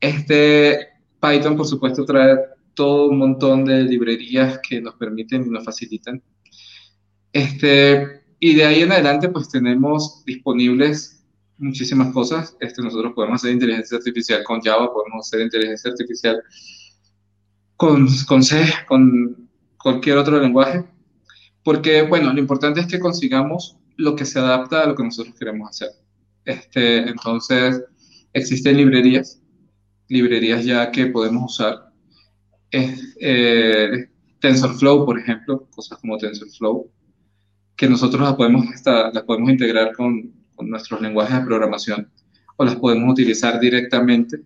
[0.00, 0.86] Este,
[1.18, 2.36] Python, por supuesto, trae
[2.74, 6.22] todo un montón de librerías que nos permiten y nos facilitan.
[7.32, 11.17] Este, y de ahí en adelante, pues tenemos disponibles
[11.58, 12.56] muchísimas cosas.
[12.60, 16.42] Este, nosotros podemos hacer inteligencia artificial con Java, podemos hacer inteligencia artificial
[17.76, 20.84] con, con C, con cualquier otro lenguaje.
[21.62, 25.34] Porque, bueno, lo importante es que consigamos lo que se adapta a lo que nosotros
[25.38, 25.88] queremos hacer.
[26.44, 27.84] Este, entonces,
[28.32, 29.42] existen librerías,
[30.08, 31.92] librerías ya que podemos usar.
[32.70, 34.08] Eh,
[34.40, 36.90] TensorFlow, por ejemplo, cosas como TensorFlow,
[37.76, 42.10] que nosotros las podemos, las podemos integrar con, con nuestros lenguajes de programación
[42.56, 44.40] o las podemos utilizar directamente.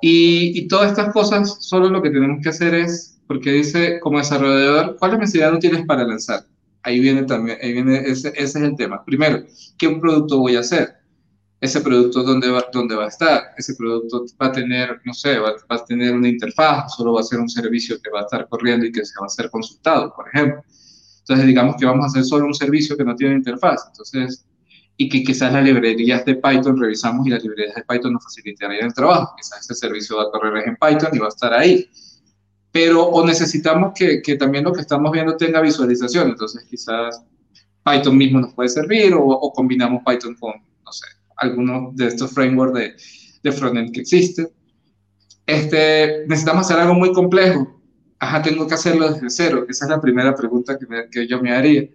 [0.00, 4.96] Y, todas estas cosas, solo lo que tenemos que hacer es, porque dice como desarrollador,
[4.98, 6.44] ¿cuáles me serían útiles para lanzar?
[6.82, 9.04] Ahí viene también, ahí viene, ese, ese, es el tema.
[9.04, 9.44] Primero,
[9.76, 10.94] ¿qué producto voy a hacer?
[11.60, 13.42] Ese producto, ¿dónde va, dónde va a estar?
[13.56, 17.20] Ese producto va a tener, no sé, va, va a tener una interfaz, solo va
[17.20, 19.50] a ser un servicio que va a estar corriendo y que se va a ser
[19.50, 20.62] consultado, por ejemplo.
[21.20, 23.84] Entonces, digamos que vamos a hacer solo un servicio que no tiene interfaz.
[23.88, 24.46] Entonces,
[25.00, 28.86] y que quizás las librerías de Python revisamos y las librerías de Python nos facilitarían
[28.86, 29.32] el trabajo.
[29.36, 31.88] Quizás ese servicio va a correr en Python y va a estar ahí.
[32.72, 36.30] Pero o necesitamos que, que también lo que estamos viendo tenga visualización.
[36.30, 37.22] Entonces quizás
[37.84, 41.06] Python mismo nos puede servir o, o combinamos Python con, no sé,
[41.36, 42.96] alguno de estos frameworks de,
[43.44, 44.48] de frontend que existen.
[45.46, 47.80] Este, necesitamos hacer algo muy complejo.
[48.18, 49.64] Ajá, tengo que hacerlo desde cero.
[49.68, 51.88] Esa es la primera pregunta que, que yo me haría.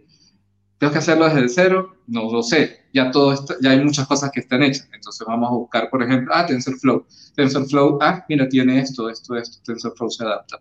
[0.84, 1.96] ¿Tengo que hacerlo desde cero?
[2.08, 2.88] No lo sé.
[2.93, 4.89] Ya todo esto, ya hay muchas cosas que están hechas.
[4.93, 7.06] Entonces vamos a buscar, por ejemplo, ah, TensorFlow.
[7.38, 9.60] TensorFlow, ah, mira, tiene esto, esto, esto.
[9.65, 10.60] TensorFlow se adapta.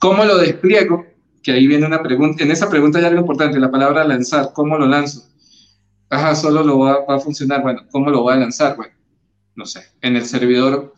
[0.00, 1.06] ¿Cómo lo despliego?
[1.40, 2.42] Que ahí viene una pregunta.
[2.42, 4.50] En esa pregunta hay algo importante, la palabra lanzar.
[4.52, 5.28] ¿Cómo lo lanzo?
[6.10, 7.62] Ajá, solo lo va, va a funcionar.
[7.62, 8.74] Bueno, ¿cómo lo voy a lanzar?
[8.74, 8.94] Bueno,
[9.54, 9.84] no sé.
[10.00, 10.94] En el servidor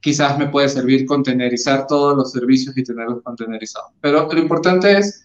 [0.00, 3.92] quizás me puede servir contenerizar todos los servicios y tenerlos contenerizados.
[4.00, 5.24] Pero lo importante es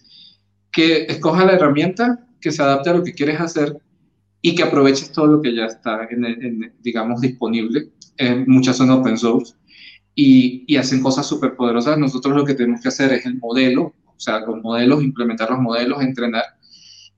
[0.70, 3.74] que escoja la herramienta que se adapte a lo que quieres hacer
[4.42, 7.88] y que aproveches todo lo que ya está, en, digamos, disponible.
[8.18, 9.54] en muchas son open source
[10.14, 11.96] y, y hacen cosas súper poderosas.
[11.96, 15.60] Nosotros lo que tenemos que hacer es el modelo, o sea, los modelos, implementar los
[15.60, 16.44] modelos, entrenar.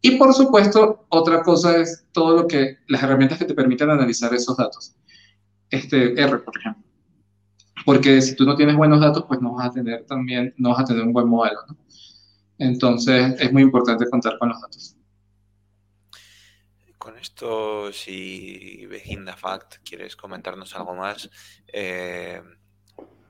[0.00, 4.32] Y por supuesto, otra cosa es todo lo que, las herramientas que te permiten analizar
[4.32, 4.94] esos datos.
[5.70, 6.84] Este, R, por ejemplo.
[7.84, 10.82] Porque si tú no tienes buenos datos, pues no vas a tener también, no vas
[10.82, 11.76] a tener un buen modelo, ¿no?
[12.58, 14.95] Entonces, es muy importante contar con los datos.
[17.26, 21.28] Esto, si Beginda Fact quieres comentarnos algo más,
[21.66, 22.40] eh,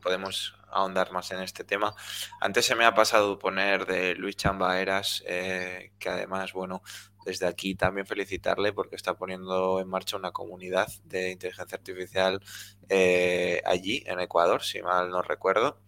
[0.03, 1.95] podemos ahondar más en este tema.
[2.39, 6.83] Antes se me ha pasado poner de Luis Chamba Eras, eh, que además, bueno,
[7.27, 12.41] desde aquí también felicitarle porque está poniendo en marcha una comunidad de inteligencia artificial
[12.89, 15.79] eh, allí, en Ecuador, si mal no recuerdo.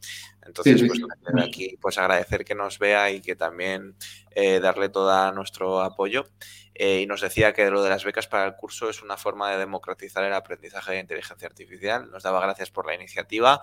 [0.44, 3.96] Entonces, pues desde aquí, pues agradecer que nos vea y que también
[4.62, 6.24] darle todo nuestro apoyo.
[6.78, 9.50] Eh, y nos decía que lo de las becas para el curso es una forma
[9.50, 12.08] de democratizar el aprendizaje de inteligencia artificial.
[12.08, 13.60] Nos daba gracias por la iniciativa.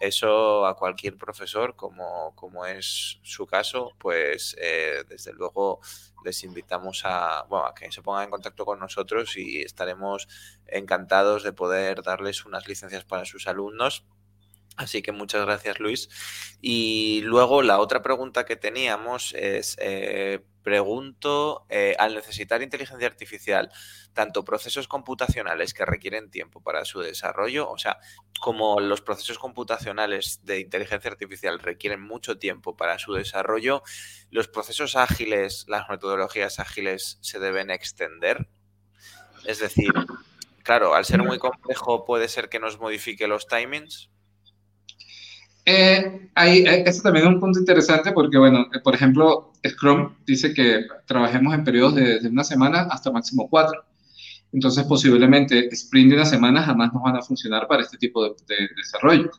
[0.00, 5.80] Eso a cualquier profesor, como, como es su caso, pues eh, desde luego
[6.26, 10.28] les invitamos a, bueno, a que se pongan en contacto con nosotros y estaremos
[10.66, 14.04] encantados de poder darles unas licencias para sus alumnos
[14.76, 16.08] Así que muchas gracias, Luis.
[16.60, 23.70] Y luego la otra pregunta que teníamos es, eh, pregunto, eh, al necesitar inteligencia artificial,
[24.12, 27.98] tanto procesos computacionales que requieren tiempo para su desarrollo, o sea,
[28.40, 33.82] como los procesos computacionales de inteligencia artificial requieren mucho tiempo para su desarrollo,
[34.30, 38.48] los procesos ágiles, las metodologías ágiles se deben extender.
[39.44, 39.92] Es decir,
[40.64, 44.10] claro, al ser muy complejo puede ser que nos modifique los timings.
[45.68, 50.14] Eh, ahí, eh, eso también es un punto interesante porque, bueno, eh, por ejemplo, Scrum
[50.24, 53.84] dice que trabajemos en periodos de, una semana hasta máximo cuatro.
[54.52, 58.34] Entonces, posiblemente sprint de una semana jamás nos van a funcionar para este tipo de,
[58.76, 59.30] desarrollo.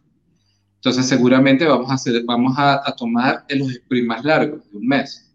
[0.75, 4.87] Entonces, seguramente vamos a, hacer, vamos a, a tomar los sprints más largos, de un
[4.87, 5.33] mes.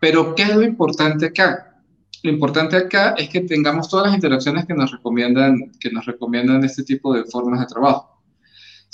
[0.00, 1.82] Pero, ¿qué es lo importante acá?
[2.24, 6.64] Lo importante acá es que tengamos todas las interacciones que nos recomiendan, que nos recomiendan
[6.64, 8.15] este tipo de formas de trabajo.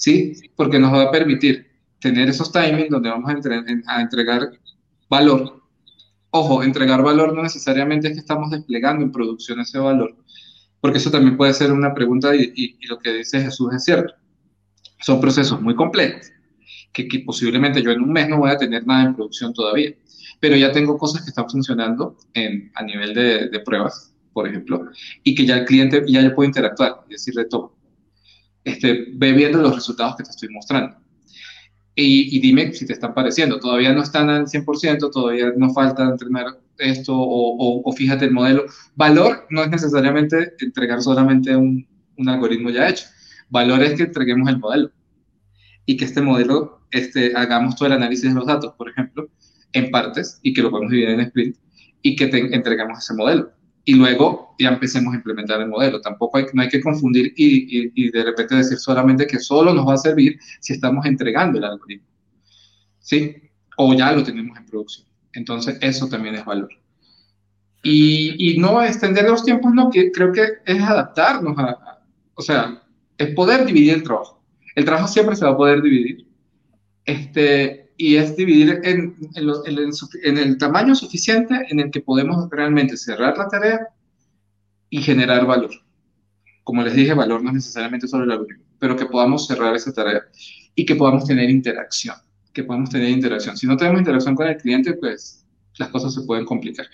[0.03, 0.33] ¿Sí?
[0.57, 4.51] Porque nos va a permitir tener esos timings donde vamos a, entregar
[5.09, 5.63] valor.
[6.31, 10.17] Ojo, entregar valor no necesariamente es que estamos desplegando en producción ese valor,
[10.81, 14.13] porque eso también puede ser una pregunta y, lo que dice Jesús es cierto.
[15.01, 16.33] Son procesos muy complejos,
[16.93, 19.95] que, posiblemente yo en un mes no voy a tener nada en producción todavía,
[20.41, 22.17] pero ya tengo cosas que están funcionando
[22.75, 24.91] a nivel de, pruebas, por ejemplo,
[25.23, 27.82] y que ya el cliente ya puede interactuar y decirle, todo
[28.65, 30.97] este, ve viendo los resultados que te estoy mostrando.
[31.95, 33.59] Y, dime si te están pareciendo.
[33.59, 36.47] Todavía no están al 100%, todavía nos falta entrenar
[36.79, 38.65] esto o, o, fíjate el modelo.
[38.95, 43.05] Valor no es necesariamente entregar solamente un, un, algoritmo ya hecho.
[43.51, 44.91] Valor es que entreguemos el modelo
[45.85, 49.29] y que este modelo, este, hagamos todo el análisis de los datos, por ejemplo,
[49.73, 51.57] en partes y que lo podemos dividir en sprint
[52.01, 53.53] y que te, entregamos ese modelo
[53.85, 56.01] y luego ya empecemos a implementar el modelo.
[56.01, 59.87] Tampoco hay, no hay que confundir y, y, de repente decir solamente que solo nos
[59.87, 62.07] va a servir si estamos entregando el algoritmo.
[63.01, 63.35] ¿Sí?
[63.77, 65.09] O ya lo tenemos en producción.
[65.33, 66.69] Entonces, eso también es valor.
[67.83, 72.03] Y, y no extender los tiempos, no, que creo que es adaptarnos a,
[72.35, 72.83] o sea,
[73.19, 74.43] es poder dividir el trabajo.
[74.77, 76.27] El trabajo siempre se va a poder dividir.
[77.05, 79.17] Este, y es dividir en,
[80.25, 83.89] el tamaño suficiente en el que podemos realmente cerrar la tarea
[84.91, 85.71] y generar valor.
[86.65, 90.23] Como les dije, valor no es necesariamente el algoritmo, pero que podamos cerrar esa tarea
[90.75, 92.17] y que podamos tener interacción,
[92.53, 93.57] que podamos tener interacción.
[93.57, 95.45] Si no tenemos interacción con el cliente, pues
[95.79, 96.87] las cosas se pueden complicar.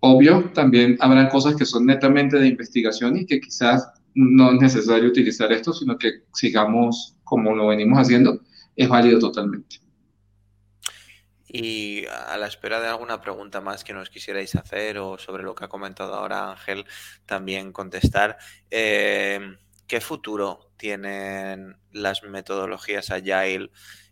[0.00, 5.08] Obvio, también habrá cosas que son netamente de investigación y que quizás no es necesario
[5.08, 8.40] utilizar esto, sino que sigamos como lo venimos haciendo,
[8.76, 9.85] es válido totalmente.
[11.48, 15.54] Y a la espera de alguna pregunta más que nos quisierais hacer o sobre lo
[15.54, 16.86] que ha comentado ahora Ángel,
[17.24, 18.38] también contestar.
[18.70, 19.56] Eh,
[19.86, 23.70] ¿Qué futuro tienen las metodologías Agile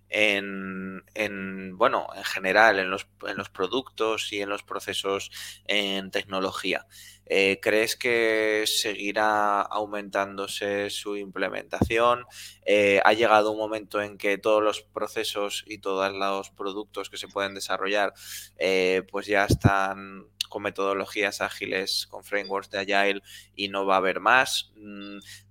[0.08, 5.30] en, en, bueno, en general, en los, en los productos y en los procesos
[5.66, 6.86] en tecnología?
[7.26, 12.26] Eh, ¿Crees que seguirá aumentándose su implementación?
[12.66, 17.16] Eh, ¿Ha llegado un momento en que todos los procesos y todos los productos que
[17.16, 18.12] se pueden desarrollar
[18.58, 23.22] eh, pues ya están con metodologías ágiles, con frameworks de Agile
[23.56, 24.70] y no va a haber más?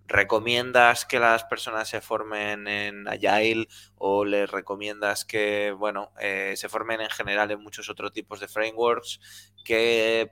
[0.07, 7.01] ¿Recomiendas que las personas se formen en Agile o les recomiendas que, bueno, se formen
[7.01, 9.53] en general en muchos otros tipos de frameworks?
[9.63, 10.29] ¿Qué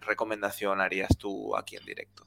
[0.00, 2.24] recomendación harías tú aquí en directo?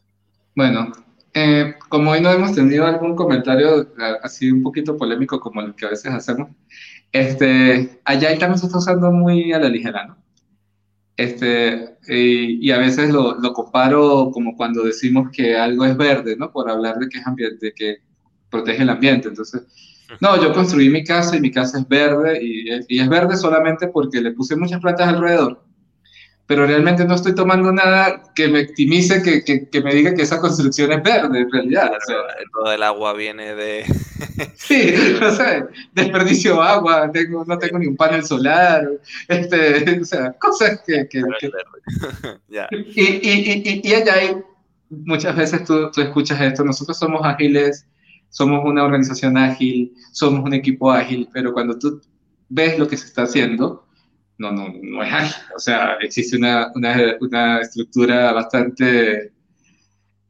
[0.56, 0.92] Bueno,
[1.34, 5.76] eh, como hoy no hemos tenido algún comentario eh, así un poquito polémico como el
[5.76, 6.50] que a veces hacemos,
[7.12, 10.18] este, allá también se está usando muy a la ligera, ¿no?
[11.20, 16.50] Este, y, a veces lo, lo, comparo como cuando decimos que algo es verde, ¿no?
[16.50, 17.98] Por hablar de que es ambiente, que
[18.50, 19.28] protege el ambiente.
[19.28, 19.64] Entonces,
[20.22, 23.90] no, yo construí mi casa y mi casa es verde y, y es verde solamente
[23.90, 25.62] porque le puse muchas plantas alrededor
[26.50, 30.24] pero realmente no estoy tomando nada que me optimice, que, que, que me diga que
[30.24, 31.92] esa construcción es verde, en realidad.
[31.92, 32.18] o sea,
[32.52, 33.86] todo el agua viene de...
[34.56, 38.84] sí, no sé, desperdicio de agua, tengo, no tengo ni un panel solar,
[39.28, 41.08] este, o sea, cosas que...
[41.08, 41.22] que,
[42.96, 44.38] Y, y, y, y, allá hay,
[44.90, 47.86] muchas veces tú, tú escuchas esto, nosotros somos ágiles,
[48.30, 52.02] somos una organización ágil, somos un equipo ágil, pero cuando tú
[52.50, 53.86] ves lo que se está haciendo,
[54.40, 55.36] no, no, no es ágil.
[55.56, 59.34] O sea, existe una, una, una estructura bastante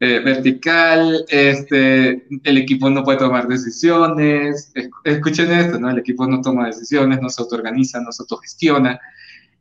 [0.02, 4.72] eh, vertical, este, el equipo no puede tomar decisiones.
[5.04, 5.90] Escuchen esto, ¿no?
[5.90, 8.98] El equipo no toma decisiones, no se autoorganiza, no se autogestiona.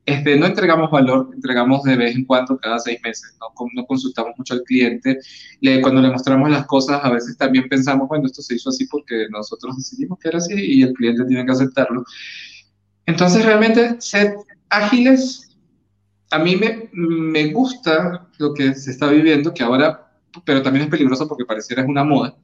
[0.06, 4.34] Este, no entregamos valor, entregamos de vez en cuando, cada seis meses, no, no consultamos
[4.38, 5.20] mucho al cliente.
[5.60, 8.88] Le, cuando le mostramos las cosas, a veces también pensamos, bueno, esto se hizo así
[8.88, 12.06] porque nosotros decidimos que era así y el cliente tiene que aceptarlo.
[13.10, 14.36] Entonces, realmente, ser
[14.70, 15.58] ágiles,
[16.32, 20.12] a mí me, me gusta lo que se está viviendo, que ahora,
[20.46, 22.36] pero también es peligroso porque pareciera es una moda,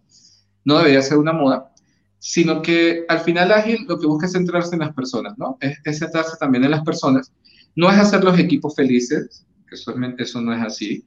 [0.64, 1.72] no debería ser una moda,
[2.20, 5.58] sino que al final ágil lo que busca es centrarse en las personas, ¿no?
[5.62, 7.32] Es, es centrarse también en las personas
[7.76, 11.06] no es hacer los equipos felices, eso, eso no es así,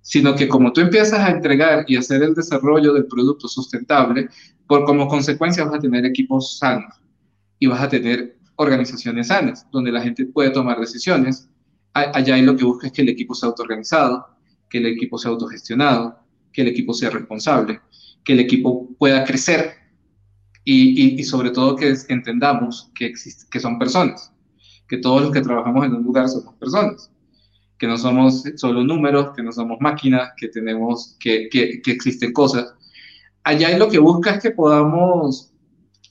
[0.00, 4.28] sino que como tú empiezas a entregar y hacer el desarrollo del producto sustentable,
[4.66, 6.94] por como consecuencia vas a tener equipos sanos
[7.58, 11.48] y vas a tener organizaciones sanas, donde la gente puede tomar decisiones.
[11.92, 14.26] Allá lo que busca es que el equipo sea autoorganizado,
[14.68, 16.18] que el equipo sea autogestionado,
[16.52, 17.80] que el equipo sea responsable,
[18.22, 19.72] que el equipo pueda crecer
[20.64, 24.32] y, y, y sobre todo que entendamos que, existe, que son personas
[24.90, 27.12] que todos los que trabajamos en un lugar somos personas,
[27.78, 32.32] que no somos solo números, que no somos máquinas, que tenemos, que, que, que existen
[32.32, 32.74] cosas.
[33.44, 35.52] Allá lo que busca es que podamos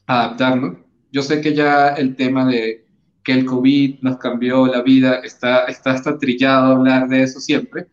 [0.08, 0.78] adaptarnos.
[1.12, 2.86] Yo sé que ya el tema de
[3.24, 7.88] que el COVID nos cambió la vida, está, está hasta trillado hablar de eso siempre,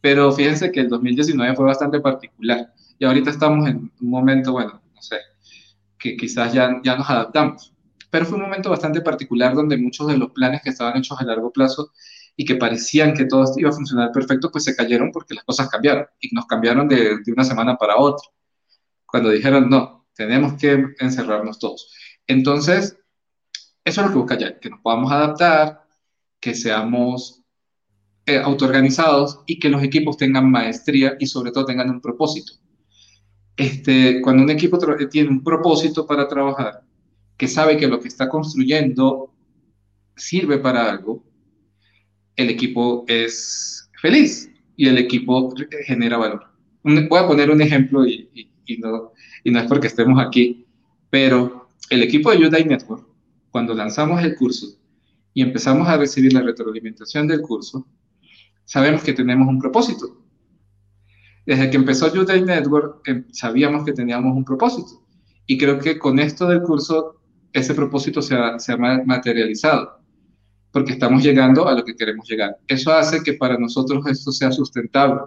[0.00, 4.80] pero fíjense que el 2019 fue bastante particular y ahorita estamos en un momento, bueno,
[4.94, 5.16] no sé,
[5.98, 7.76] que quizás ya, ya nos adaptamos
[8.10, 11.24] pero fue un momento bastante particular donde muchos de los planes que estaban hechos a
[11.24, 11.92] largo plazo
[12.36, 15.68] y que parecían que todo iba a funcionar perfecto, pues se cayeron porque las cosas
[15.68, 18.26] cambiaron y nos cambiaron de, de una semana para otra.
[19.06, 21.92] Cuando dijeron, no, tenemos que encerrarnos todos.
[22.26, 22.98] Entonces,
[23.84, 25.86] eso es lo que busca ya, que nos podamos adaptar,
[26.40, 27.42] que seamos
[28.26, 32.54] eh, autoorganizados y que los equipos tengan maestría y sobre todo tengan un propósito.
[33.56, 36.82] Este, cuando un equipo tiene un propósito para trabajar,
[37.36, 39.32] que sabe que lo que está construyendo
[40.16, 41.24] sirve para algo,
[42.34, 45.54] el equipo es feliz y el equipo
[45.86, 46.46] genera valor.
[46.82, 49.12] Voy a poner un ejemplo y, no,
[49.42, 50.66] y no es porque estemos aquí,
[51.10, 53.06] pero el equipo de Udai Network,
[53.50, 54.66] cuando lanzamos el curso
[55.32, 57.86] y empezamos a recibir la retroalimentación del curso,
[58.64, 60.22] sabemos que tenemos un propósito.
[61.46, 65.06] Desde que empezó Udai Network, em, sabíamos que teníamos un propósito.
[65.46, 67.20] Y creo que con esto del curso
[67.52, 68.56] ese propósito se ha,
[69.04, 70.00] materializado,
[70.72, 72.58] porque estamos llegando a lo que queremos llegar.
[72.66, 75.22] Eso hace que para nosotros esto sea sustentable,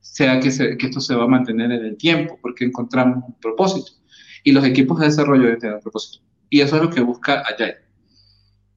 [0.00, 3.92] sea que esto se va a mantener en el tiempo, porque encontramos un propósito.
[4.48, 6.24] Y los equipos de desarrollo deben tener un propósito.
[6.48, 7.76] Y eso es lo que busca Agile.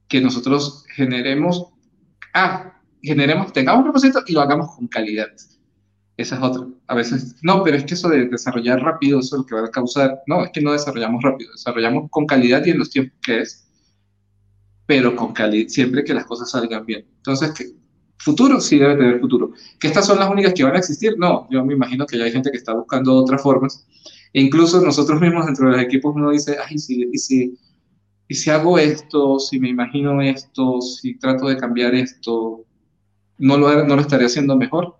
[0.06, 1.68] Que nosotros generemos,
[2.34, 5.28] ah, generemos, tengamos un propósito y lo hagamos con calidad.
[6.18, 6.66] Esa es otra.
[6.88, 9.64] A veces, no, pero es que eso de desarrollar rápido, eso es lo que va
[9.64, 10.20] a causar.
[10.26, 13.66] No, es que no desarrollamos rápido, desarrollamos con calidad y en los tiempos que es,
[14.84, 17.06] pero con calidad, siempre que las cosas salgan bien.
[17.16, 17.64] Entonces, ¿qué?
[18.18, 19.52] futuro sí debe tener futuro.
[19.80, 21.14] ¿Que estas son las únicas que van a existir?
[21.16, 23.86] No, yo me imagino que ya hay gente que está buscando otras formas.
[24.34, 27.58] Incluso nosotros mismos dentro de los equipos uno dice, ay, si, y si,
[28.28, 32.64] y si hago esto, si me imagino esto, si trato de cambiar esto,
[33.38, 34.96] no lo, no lo estaré haciendo mejor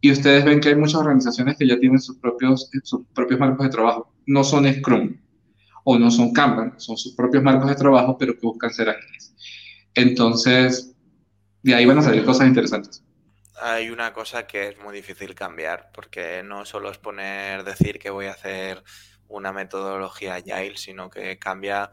[0.00, 3.64] y ustedes ven que hay muchas organizaciones que ya tienen sus propios, sus propios marcos
[3.64, 4.12] de trabajo.
[4.26, 5.16] No son Scrum
[5.84, 9.34] o no son Kanban, son sus propios marcos de trabajo, pero que buscan ser ágiles.
[9.94, 10.94] Entonces,
[11.62, 13.03] de ahí van a salir cosas interesantes.
[13.60, 18.10] Hay una cosa que es muy difícil cambiar, porque no solo es poner, decir que
[18.10, 18.82] voy a hacer
[19.28, 21.92] una metodología agile, sino que cambia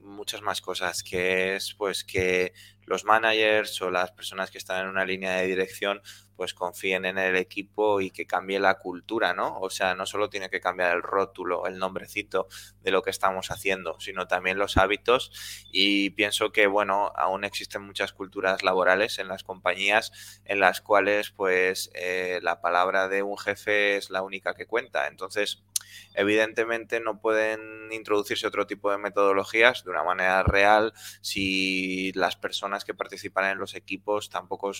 [0.00, 2.52] muchas más cosas, que es pues que
[2.86, 6.00] los managers o las personas que están en una línea de dirección
[6.36, 9.58] pues confíen en el equipo y que cambie la cultura, ¿no?
[9.58, 12.46] O sea, no solo tiene que cambiar el rótulo, el nombrecito
[12.82, 15.32] de lo que estamos haciendo, sino también los hábitos
[15.72, 20.12] y pienso que, bueno, aún existen muchas culturas laborales en las compañías
[20.44, 25.08] en las cuales pues eh, la palabra de un jefe es la única que cuenta.
[25.08, 25.62] Entonces,
[26.14, 32.84] Evidentemente no pueden introducirse otro tipo de metodologías de una manera real si las personas
[32.84, 34.72] que participan en los equipos tampoco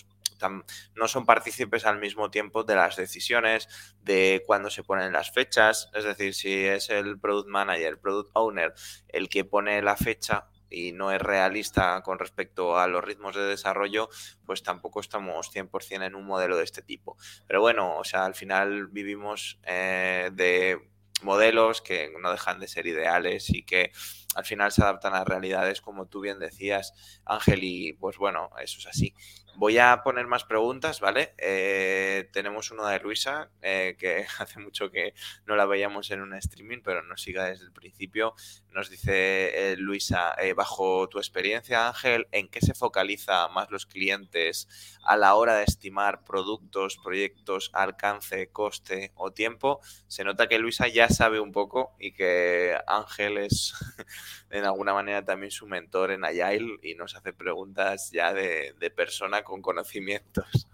[0.95, 3.67] no son partícipes al mismo tiempo de las decisiones,
[4.01, 5.89] de cuándo se ponen las fechas.
[5.93, 8.73] Es decir, si es el product manager, el product owner,
[9.09, 13.43] el que pone la fecha y no es realista con respecto a los ritmos de
[13.43, 14.09] desarrollo,
[14.45, 17.17] pues tampoco estamos 100% en un modelo de este tipo.
[17.47, 20.89] Pero bueno, o sea, al final vivimos eh, de
[21.23, 23.91] modelos que no dejan de ser ideales y que
[24.35, 26.93] al final se adaptan a realidades como tú bien decías,
[27.25, 29.15] Ángel, y pues bueno, eso es así.
[29.59, 31.33] Voy a poner más preguntas, ¿vale?
[31.39, 35.15] Eh, tenemos una de Luisa, eh, que hace mucho que
[35.47, 38.35] no la veíamos en un streaming, pero nos siga desde el principio.
[38.69, 44.67] Nos dice eh, Luisa, bajo tu experiencia, Ángel, ¿en qué se focaliza más los clientes
[45.01, 49.81] a la hora de estimar productos, proyectos, alcance, coste o tiempo?
[50.07, 53.73] Se nota que Luisa ya sabe un poco y que Ángel es
[54.51, 58.91] en alguna manera también su mentor en Agile y nos hace preguntas ya de, de
[58.91, 60.67] persona con conocimientos.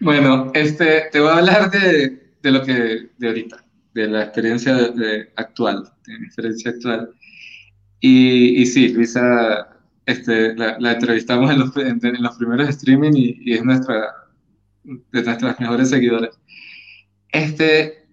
[0.00, 3.64] Bueno, este, te voy a hablar de, de lo que de ahorita,
[3.94, 4.92] de la experiencia
[5.36, 7.10] actual, de mi experiencia actual.
[8.00, 9.68] Y, sí, Luisa,
[10.04, 14.14] este, la, entrevistamos en los, en, los, primeros streaming y, es nuestra,
[14.84, 16.38] de nuestras mejores seguidoras.
[17.30, 18.06] Este,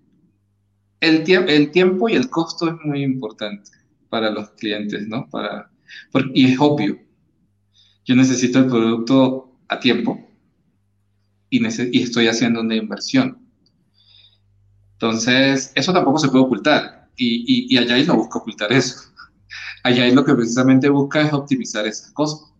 [1.01, 3.71] el, el tiempo y el costo es muy importante
[4.09, 5.27] para los clientes, ¿no?
[5.29, 5.69] Para,
[6.33, 6.99] y es obvio.
[8.05, 10.19] Yo necesito el producto a tiempo
[11.49, 11.61] y,
[11.97, 13.37] y estoy haciendo una inversión.
[14.93, 17.09] Entonces, eso tampoco se puede ocultar.
[17.15, 18.95] Y, y, y Agile no busca ocultar eso.
[19.83, 22.51] Agile lo que precisamente busca es optimizar esas cosas.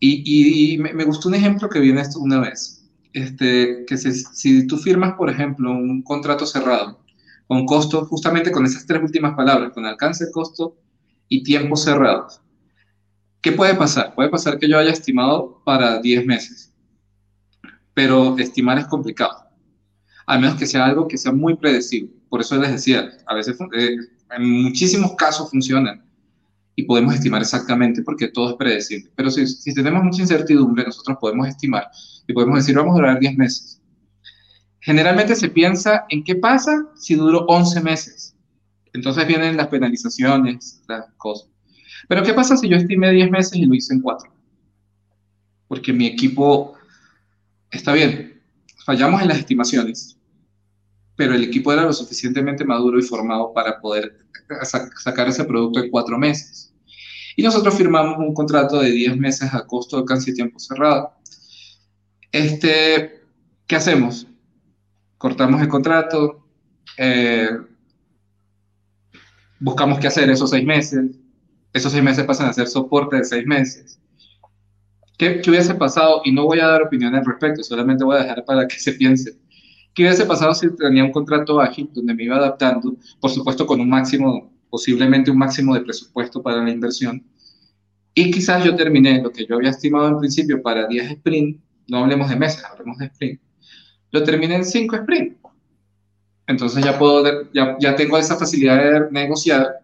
[0.00, 2.88] Y, y me, me, gustó un ejemplo que viene esto una vez.
[3.12, 7.04] Este, que si tú firmas, por ejemplo, un contrato cerrado
[7.46, 10.76] con costo, justamente con esas tres últimas palabras, con alcance, costo
[11.28, 12.40] y tiempo cerrados,
[13.44, 14.14] ¿Qué puede pasar?
[14.14, 16.72] Puede pasar que yo haya estimado para 10 meses,
[17.92, 19.36] pero estimar es complicado,
[20.24, 22.10] a menos que sea algo que sea muy predecible.
[22.30, 23.96] Por eso les decía, a veces eh,
[24.30, 26.02] en muchísimos casos funciona
[26.74, 29.10] y podemos estimar exactamente porque todo es predecible.
[29.14, 31.90] Pero si, si tenemos mucha incertidumbre, nosotros podemos estimar
[32.26, 33.78] y podemos decir, vamos a durar 10 meses.
[34.80, 38.34] Generalmente se piensa en qué pasa si duro 11 meses.
[38.94, 41.53] Entonces vienen las penalizaciones, las cosas.
[42.08, 44.30] Pero ¿qué pasa si yo estimé 10 meses y lo hice en 4?
[45.68, 46.74] Porque mi equipo
[47.70, 48.42] está bien,
[48.84, 50.16] fallamos en las estimaciones,
[51.16, 54.26] pero el equipo era lo suficientemente maduro y formado para poder
[55.02, 56.74] sacar ese producto en 4 meses.
[57.36, 61.12] Y nosotros firmamos un contrato de 10 meses a costo, alcance y tiempo cerrado.
[62.30, 63.22] Este,
[63.66, 64.26] ¿Qué hacemos?
[65.18, 66.46] Cortamos el contrato,
[66.98, 67.48] eh,
[69.58, 71.16] buscamos qué hacer esos 6 meses,
[71.74, 74.00] esos seis meses pasan a ser soporte de seis meses.
[75.18, 76.22] ¿Qué, ¿Qué, hubiese pasado?
[76.24, 78.92] Y no voy a dar opinión al respecto, solamente voy a dejar para que se
[78.92, 79.36] piense.
[79.92, 83.80] ¿Qué hubiese pasado si tenía un contrato ágil donde me iba adaptando, por supuesto con
[83.80, 87.24] un máximo, posiblemente un máximo de presupuesto para la inversión?
[88.14, 91.98] Y quizás yo terminé lo que yo había estimado al principio para 10 sprint, no
[91.98, 93.40] hablemos de meses, hablemos de sprint,
[94.12, 95.38] lo terminé en 5 sprint.
[96.46, 99.83] Entonces ya, puedo, ya, ya tengo esa facilidad de negociar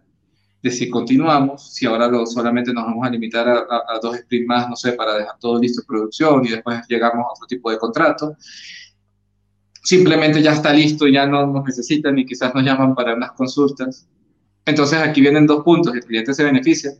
[0.62, 4.68] de si continuamos, si ahora lo, solamente nos vamos a limitar a, dos sprints más,
[4.68, 7.78] no sé, para dejar todo listo en producción y después llegamos a otro tipo de
[7.78, 8.36] contrato.
[9.82, 14.06] Simplemente ya está listo, ya no nos necesitan y quizás nos llaman para unas consultas.
[14.66, 16.92] Entonces aquí vienen dos puntos, el cliente se beneficia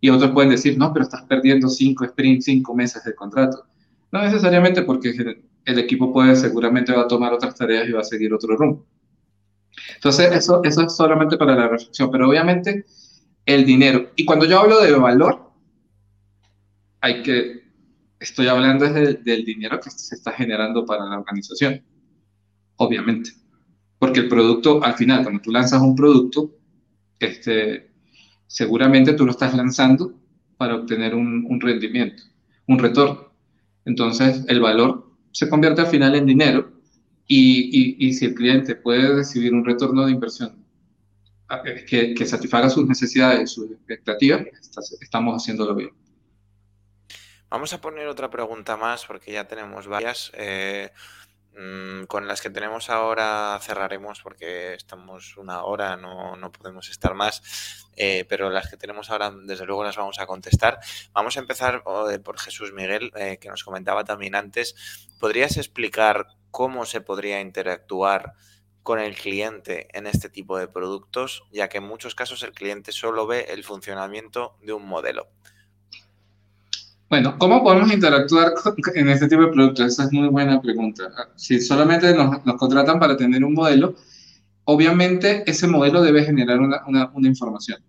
[0.00, 3.64] y otros pueden decir, no, pero estás perdiendo cinco sprints, cinco meses de contrato.
[4.12, 5.12] No necesariamente porque
[5.64, 8.86] el equipo puede, seguramente va a tomar otras tareas y va a seguir otro rumbo.
[9.94, 12.84] Entonces, eso, eso es solamente para la reflexión, pero obviamente
[13.46, 14.10] el dinero.
[14.16, 15.50] Y cuando yo hablo de valor,
[17.00, 17.62] hay que,
[18.20, 21.82] estoy hablando del dinero que se está generando para la organización,
[22.76, 23.30] obviamente.
[23.98, 26.50] Porque el producto, al final, cuando tú lanzas un producto,
[27.18, 27.90] este,
[28.46, 30.14] seguramente tú lo estás lanzando
[30.56, 32.22] para obtener un, un rendimiento,
[32.66, 33.32] un retorno.
[33.84, 36.81] Entonces, el valor se convierte al final en dinero
[37.26, 40.64] y, y, si el cliente puede recibir un retorno de inversión
[41.48, 44.42] ah, eh, que, que satisfaga sus necesidades, sus expectativas,
[45.00, 45.90] estamos haciéndolo bien.
[47.48, 50.32] Vamos a poner otra pregunta más porque ya tenemos varias.
[50.34, 50.90] Eh,
[51.54, 57.14] mm, con las que tenemos ahora cerraremos porque estamos una hora, no, no podemos estar
[57.14, 60.80] más, eh, pero las que tenemos ahora desde luego las vamos a contestar.
[61.12, 64.74] Vamos a empezar por Jesús Miguel, que nos comentaba también antes.
[65.20, 68.34] ¿Podrías explicar cómo se podría interactuar
[68.84, 72.92] con el cliente en este tipo de productos, ya que en muchos casos el cliente
[72.92, 75.26] solo ve el funcionamiento de un modelo.
[77.08, 78.52] Bueno, ¿cómo podemos interactuar
[78.94, 79.86] en este tipo de productos?
[79.86, 81.10] Esa es muy buena pregunta.
[81.36, 83.96] Si solamente nos, contratan para tener un modelo,
[84.64, 87.82] obviamente ese modelo debe generar una, una información.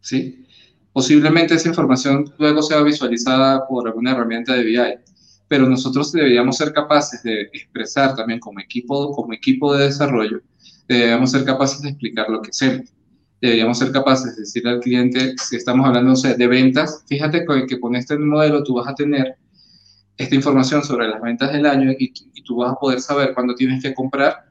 [0.00, 0.46] ¿sí?
[0.92, 5.09] Posiblemente esa información luego sea visualizada por alguna herramienta de BI
[5.50, 10.40] pero nosotros deberíamos ser capaces de expresar también como equipo, como equipo de desarrollo,
[10.86, 12.88] deberíamos ser capaces de explicar lo que hacemos.
[13.40, 17.96] Deberíamos ser capaces de decirle al cliente, si estamos hablando de ventas, fíjate que con
[17.96, 19.34] este modelo tú vas a tener
[20.16, 22.12] esta información sobre las ventas del año y,
[22.44, 24.44] tú vas a poder saber cuándo tienes que comprar,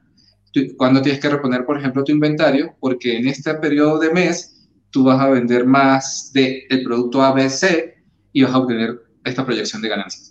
[0.76, 5.04] cuándo tienes que reponer, por ejemplo, tu inventario, porque en este periodo de mes tú
[5.04, 7.94] vas a vender más del el producto ABC
[8.34, 10.29] y vas a obtener esta proyección de ganancias.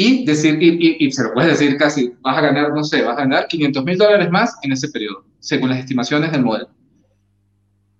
[0.00, 3.18] Y, decir, y, y, se lo puedes decir casi, vas a ganar, no sé, vas
[3.18, 6.68] a ganar 500 mil dólares más en ese periodo, según las estimaciones del modelo.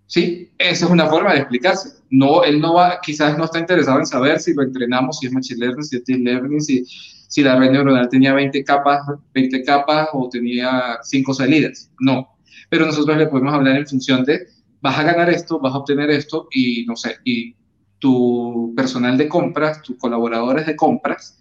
[0.07, 0.49] ¿Sí?
[0.59, 1.99] Esa es una forma de explicarse.
[2.09, 5.33] No, él no va, quizás no está interesado en saber si lo entrenamos, si es
[5.33, 9.01] Machine Learning, si es Deep Learning, si, si la red neuronal tenía 20 capas,
[9.35, 11.91] 20 capas o tenía 5 salidas.
[11.99, 12.29] No.
[12.71, 14.47] Pero nosotros le podemos hablar en función de,
[14.81, 17.57] vas a ganar esto, vas a obtener esto y no sé, y
[17.99, 21.39] tu personal de compras, tus colaboradores de compras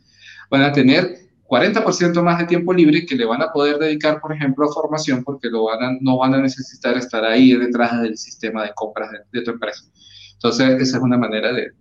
[0.50, 4.34] van a tener 40% más de tiempo libre que le van a poder dedicar, por
[4.34, 8.64] ejemplo, a formación porque lo van no van a necesitar estar ahí detrás del sistema
[8.64, 9.86] de compras de, tu empresa.
[10.34, 11.72] Entonces, esa es una manera de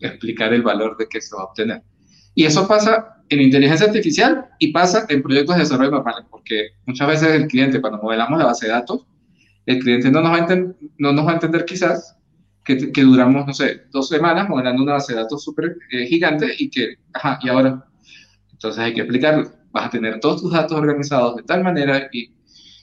[0.00, 1.82] explicar el valor de que se va a obtener.
[2.34, 7.06] Y eso pasa en inteligencia artificial y pasa en proyectos de desarrollo normales, porque muchas
[7.06, 9.06] veces el cliente, cuando modelamos la base de datos,
[9.66, 10.56] el cliente no nos va a,
[10.98, 12.16] no nos va a entender quizás
[12.64, 16.52] que, que, duramos, no sé, dos semanas modelando una base de datos súper eh, gigante
[16.58, 17.84] y que, ajá, y ahora
[18.62, 19.50] entonces hay que explicarlo.
[19.72, 22.32] Vas a tener todos tus datos organizados de tal manera y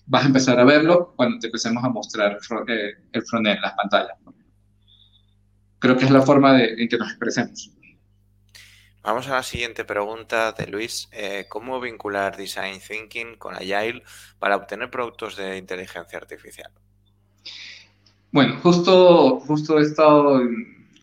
[0.06, 4.18] vas a empezar a verlo cuando te empecemos a mostrar eh, el frontend, las pantallas.
[5.80, 7.72] Creo que es la forma de, en que nos expresemos.
[9.04, 11.08] Vamos a la siguiente pregunta de Luis.
[11.14, 14.04] Eh, ¿Cómo vincular Design Thinking con Agile
[14.38, 16.72] para obtener productos de inteligencia artificial?
[18.34, 20.42] Bueno, justo, justo he estado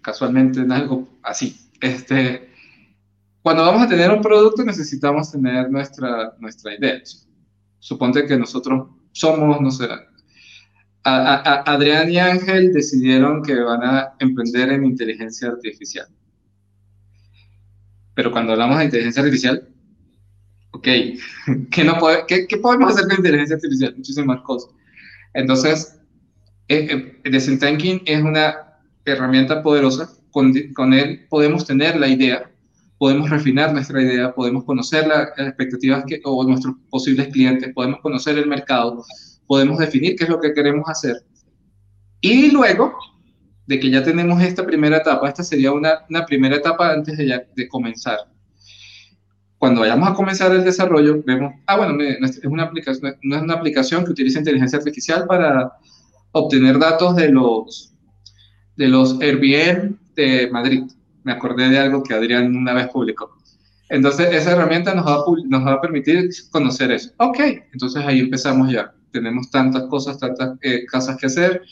[0.02, 1.70] casualmente en algo así.
[1.80, 2.55] Este,
[3.46, 7.00] cuando vamos a tener un producto necesitamos tener nuestra, nuestra idea.
[7.78, 9.86] Suponte que nosotros somos, no sé,
[11.04, 16.08] Adrián y Ángel decidieron que van a emprender en inteligencia artificial.
[18.14, 19.68] Pero cuando hablamos de inteligencia artificial,
[20.72, 20.82] ok,
[21.70, 23.94] ¿qué, no qué, podemos hacer con inteligencia artificial?
[23.96, 24.74] Muchísimas cosas.
[25.34, 26.00] Entonces,
[26.66, 30.10] eh, eh, Design Thinking es una herramienta poderosa.
[30.32, 32.50] Con, con él podemos tener la idea
[32.98, 38.38] podemos refinar nuestra idea, podemos conocer las expectativas que, o nuestros posibles clientes, podemos conocer
[38.38, 39.04] el mercado,
[39.46, 41.16] podemos definir qué es lo que queremos hacer.
[42.20, 42.96] Y luego
[43.66, 47.26] de que ya tenemos esta primera etapa, esta sería una, una primera etapa antes de,
[47.26, 48.18] ya, de comenzar.
[49.58, 53.54] Cuando vayamos a comenzar el desarrollo, vemos, ah, bueno, es una aplicación, no es una
[53.54, 55.72] aplicación que utiliza inteligencia artificial para
[56.32, 57.92] obtener datos de los,
[58.76, 60.84] de los Airbnb de Madrid
[61.26, 63.36] me acordé de algo que Adrián una vez publicó.
[63.88, 67.10] Entonces, esa herramienta nos va, a, nos va a permitir conocer eso.
[67.18, 67.40] Ok,
[67.72, 68.94] entonces ahí empezamos ya.
[69.10, 71.62] Tenemos tantas cosas, tantas eh, cosas que hacer.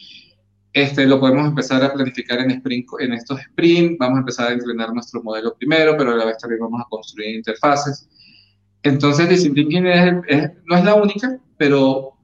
[0.73, 3.97] Este, lo podemos empezar a planificar en, sprint, en estos sprints.
[4.01, 6.89] Vamos a empezar a entrenar nuestro modelo primero, pero a la vez también vamos a
[6.91, 8.09] construir interfaces.
[8.83, 9.87] Entonces, Discipline
[10.27, 12.15] es, no es la única, pero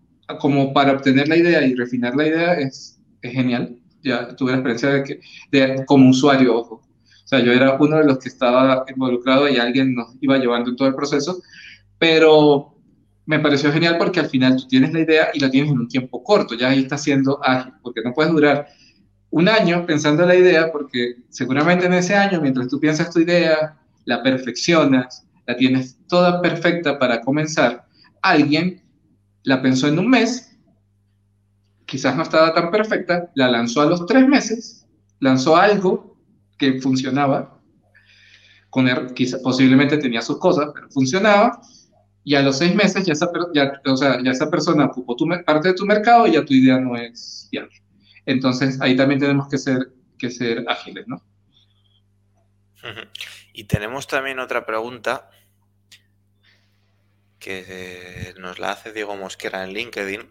[0.41, 3.77] como para obtener la idea y refinar la idea es, es genial.
[4.03, 5.21] Ya tuve la experiencia de que,
[5.53, 6.90] de, como usuario, ojo,
[7.31, 10.77] sea, yo era uno de los que estaba involucrado y alguien nos iba llevando en
[10.77, 11.41] todo el proceso,
[11.97, 12.75] pero
[13.25, 15.89] me pareció genial porque al final tú tienes la idea y la tienes en un
[15.89, 18.67] tiempo corto, ya ahí está siendo ágil, porque no puedes durar
[19.31, 23.79] un año pensando la idea, porque seguramente en ese año, mientras tú piensas tu idea,
[24.05, 27.87] la perfeccionas, la tienes toda perfecta para comenzar,
[28.23, 28.83] alguien
[29.45, 30.59] la pensó en un mes,
[31.87, 34.85] quizás no estaba tan perfecta, la lanzó a los tres meses,
[35.21, 36.10] lanzó algo
[36.61, 37.59] que funcionaba,
[38.69, 41.61] con quizá, posiblemente tenía sus cosas, pero funcionaba,
[42.23, 45.27] y a los seis meses ya esa, ya, o sea, ya esa persona ocupó tu,
[45.45, 47.83] parte de tu mercado y ya tu idea no es viable.
[48.27, 51.25] Entonces ahí también tenemos que ser, que ser ágiles, ¿no?
[53.53, 55.29] Y tenemos también otra pregunta
[57.41, 60.31] que nos la hace Diego Mosquera en LinkedIn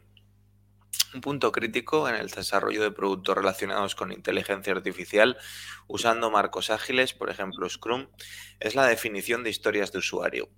[1.13, 5.37] un punto crítico en el desarrollo de productos relacionados con inteligencia artificial
[5.87, 8.07] usando marcos ágiles, por ejemplo Scrum,
[8.59, 10.49] es la definición de historias de usuario.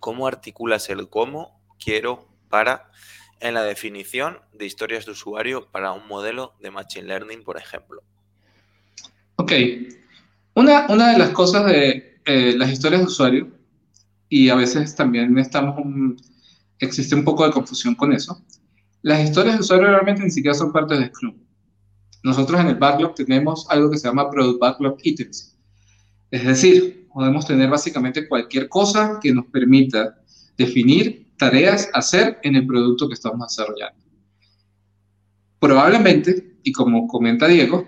[0.00, 2.90] ¿Cómo articulas el cómo, quiero, para
[3.40, 8.02] en la definición de historias de usuario para un modelo de Machine Learning, por ejemplo?
[9.36, 9.52] Ok.
[10.54, 13.48] Una, una de las cosas de eh, las historias de usuario,
[14.28, 15.76] y a veces también estamos
[16.78, 18.42] existe un poco de confusión con eso,
[19.06, 21.32] las historias de usuario realmente ni siquiera son parte de Scrum.
[22.24, 25.56] Nosotros en el backlog tenemos algo que se llama Product Backlog Items.
[26.28, 30.18] Es decir, podemos tener básicamente cualquier cosa que nos permita
[30.58, 34.02] definir tareas a hacer en el producto que estamos desarrollando.
[35.60, 37.86] Probablemente, y como comenta Diego,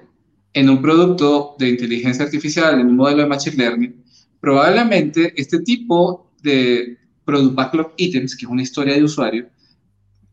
[0.52, 4.04] en un producto de inteligencia artificial, en un modelo de Machine Learning,
[4.38, 9.48] probablemente este tipo de Product Backlog Items, que es una historia de usuario,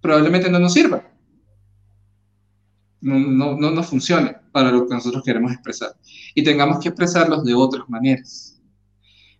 [0.06, 1.04] probablemente no nos sirva.
[3.02, 5.96] No, no, no nos funcione para lo que nosotros queremos expresar.
[6.36, 8.62] Y tengamos que expresarlos de otras maneras.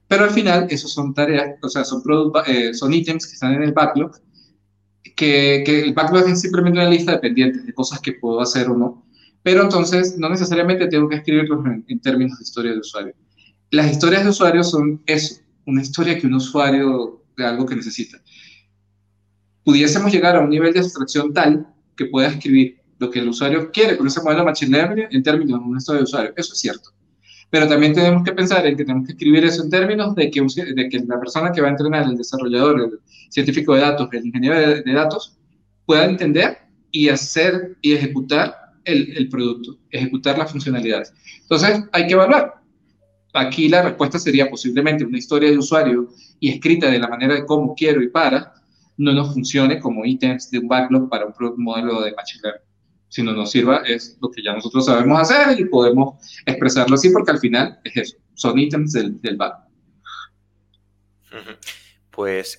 [0.08, 2.02] Pero al final, esos son tareas, o sea, son,
[2.48, 4.12] eh, ítems que están en el backlog,
[5.16, 8.68] que, que, el backlog es simplemente una lista de pendientes, de cosas que puedo hacer
[8.70, 9.06] o no.
[9.42, 13.14] Pero entonces, no necesariamente tengo que escribirlos en, en términos de historia de usuario.
[13.72, 18.18] Las historias de usuario son eso, una historia que un usuario de algo que necesita.
[19.66, 23.72] Pudiésemos llegar a un nivel de abstracción tal que pueda escribir lo que el usuario
[23.72, 26.34] quiere con ese modelo de Machine Learning en términos de una historia de usuario.
[26.38, 26.92] Eso es cierto.
[27.50, 30.42] Pero también tenemos que pensar en que tenemos que escribir eso en términos de que,
[30.42, 33.00] de que la persona que va a entrenar, el desarrollador, el
[33.30, 35.36] científico de datos, el ingeniero de, datos,
[35.86, 36.60] pueda entender
[36.92, 41.12] y hacer y ejecutar el, el, producto, ejecutar las funcionalidades.
[41.42, 42.54] Entonces, hay que evaluar.
[43.34, 46.10] Aquí la respuesta sería posiblemente una historia de usuario
[46.40, 48.54] y escrita de la manera de cómo quiero y para,
[48.98, 52.62] no nos funcione como ítems de un backlog para un modelo de machine learning.
[53.10, 56.16] Si no nos sirva, es lo que ya nosotros sabemos hacer y podemos
[56.46, 59.66] expresarlo así, porque al final es eso, son ítems del, del backlog.
[62.16, 62.58] Pues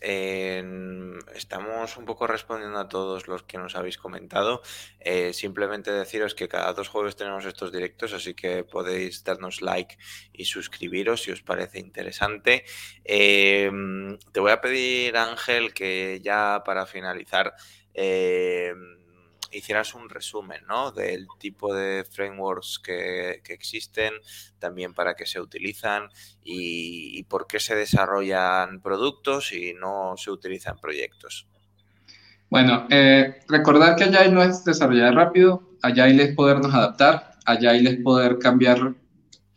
[1.34, 4.60] estamos un poco respondiendo a todos los que nos habéis comentado.
[5.00, 9.96] Eh, simplemente deciros que cada dos jueves tenemos estos directos, así que podéis darnos like
[10.34, 12.66] y suscribiros si os parece interesante.
[13.02, 17.54] Em, te voy a pedir, Ángel, que ya para finalizar
[17.94, 18.95] em,
[19.56, 20.92] hicieras un resumen ¿no?
[20.92, 24.12] del tipo de frameworks que, existen,
[24.58, 26.08] también para qué se utilizan
[26.42, 31.46] y, por qué se desarrollan productos y no se utilizan proyectos.
[32.48, 37.96] Bueno, eh, recordar que Agile no es desarrollar rápido, Agile es podernos adaptar, Agile es
[38.02, 38.94] poder cambiar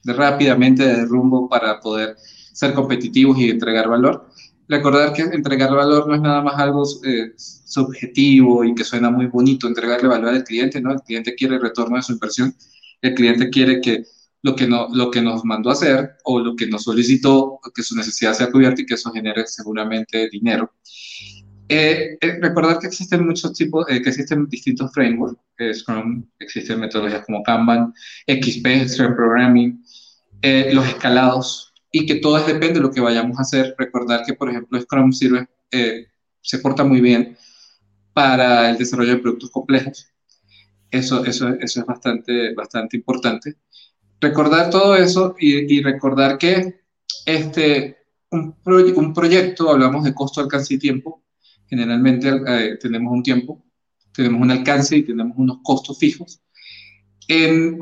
[0.03, 2.15] rápidamente de rumbo para poder
[2.53, 4.29] ser competitivos y entregar valor
[4.69, 7.33] recordar que entregar valor no es nada más algo eh,
[7.69, 10.91] subjetivo y que suena muy bonito, entregarle valor al cliente, ¿no?
[10.91, 12.55] El cliente quiere retorno de su inversión,
[13.01, 14.03] el cliente quiere que
[14.41, 17.83] lo que, no, lo que nos mandó a hacer o lo que nos solicitó, que
[17.83, 20.73] su necesidad sea cubierta y que eso genere seguramente dinero.
[21.67, 25.39] Eh, eh, recordar que existen muchos tipos, que existen distintos frameworks,
[25.73, 27.93] Scrum, existen metodologías como Kanban,
[28.27, 29.83] XP, Extreme Programming,
[30.71, 33.75] los escalados, y que todo depende de lo que vayamos a hacer.
[33.77, 36.07] Recordar que, por ejemplo, Scrum sirve, eh,
[36.41, 37.37] se porta muy bien
[38.13, 40.07] para el desarrollo de productos complejos.
[40.91, 43.55] Eso, eso, eso es bastante, bastante importante.
[44.19, 46.81] Recordar todo eso y, recordar que
[47.25, 47.97] este,
[48.31, 51.23] un, un, proyecto, hablamos de costo, alcance y tiempo,
[51.67, 53.63] generalmente eh, tenemos un tiempo,
[54.13, 56.41] tenemos un alcance y tenemos unos costos fijos.
[57.27, 57.79] En,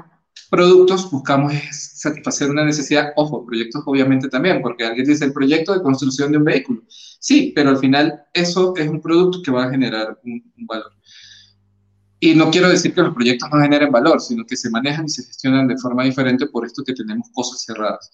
[0.50, 5.82] productos buscamos satisfacer una necesidad, ojo, proyectos obviamente también, porque alguien dice el proyecto de
[5.82, 6.84] construcción de un vehículo.
[6.88, 10.92] Sí, pero al final eso es un producto que va a generar un, valor.
[12.20, 15.10] Y no quiero decir que los proyectos no generen valor, sino que se manejan y
[15.10, 18.10] se gestionan de forma diferente por esto que tenemos cosas cerradas.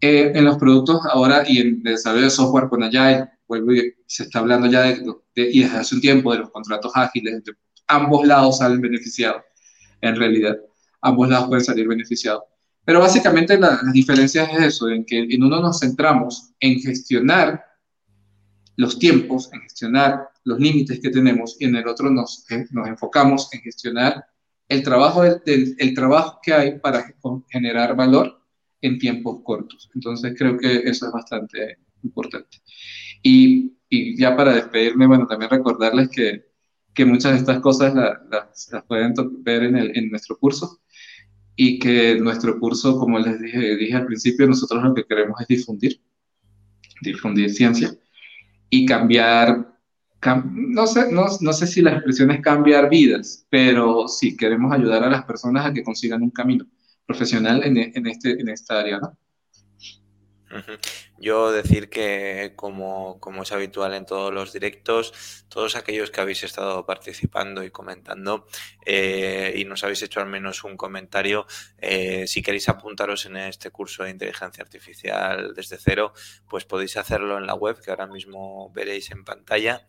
[0.00, 3.92] Eh, en los productos ahora y en el desarrollo de software con Agile, vuelvo y
[4.06, 5.04] se está hablando ya de,
[5.34, 7.52] y desde hace un tiempo de los contratos ágiles, de
[7.88, 9.42] ambos lados salen beneficiados
[10.00, 10.56] en realidad
[11.02, 12.42] ambos lados pueden salir beneficiados.
[12.84, 17.64] Pero básicamente la, diferencia es eso, en que en uno nos centramos en gestionar
[18.76, 22.88] los tiempos, en gestionar los límites que tenemos y en el otro nos, eh, nos
[22.88, 24.24] enfocamos en gestionar
[24.68, 27.04] el trabajo, del, el trabajo que hay para
[27.50, 28.40] generar valor
[28.80, 29.90] en tiempos cortos.
[29.94, 32.58] Entonces creo que eso es bastante importante.
[33.22, 36.46] Y, y ya para despedirme, bueno, también recordarles que,
[36.94, 40.80] que muchas de estas cosas las, las pueden ver en, el, en nuestro curso
[41.56, 45.48] y que nuestro curso, como les dije, dije al principio, nosotros lo que queremos es
[45.48, 46.00] difundir,
[47.02, 47.92] difundir ciencia
[48.70, 49.66] y cambiar,
[50.52, 55.04] no, sé, no, no, sé si la expresión es cambiar vidas, pero sí queremos ayudar
[55.04, 56.66] a las personas a que consigan un camino
[57.06, 59.18] profesional en, en, este, en esta área, ¿no?
[61.18, 66.42] Yo decir que, como, como, es habitual en todos los directos, todos aquellos que habéis
[66.42, 68.46] estado participando y comentando
[68.84, 71.46] eh, y nos habéis hecho al menos un comentario,
[71.78, 76.12] eh, si queréis apuntaros en este curso de inteligencia artificial desde cero,
[76.48, 79.86] pues podéis hacerlo en la web que ahora mismo veréis en pantalla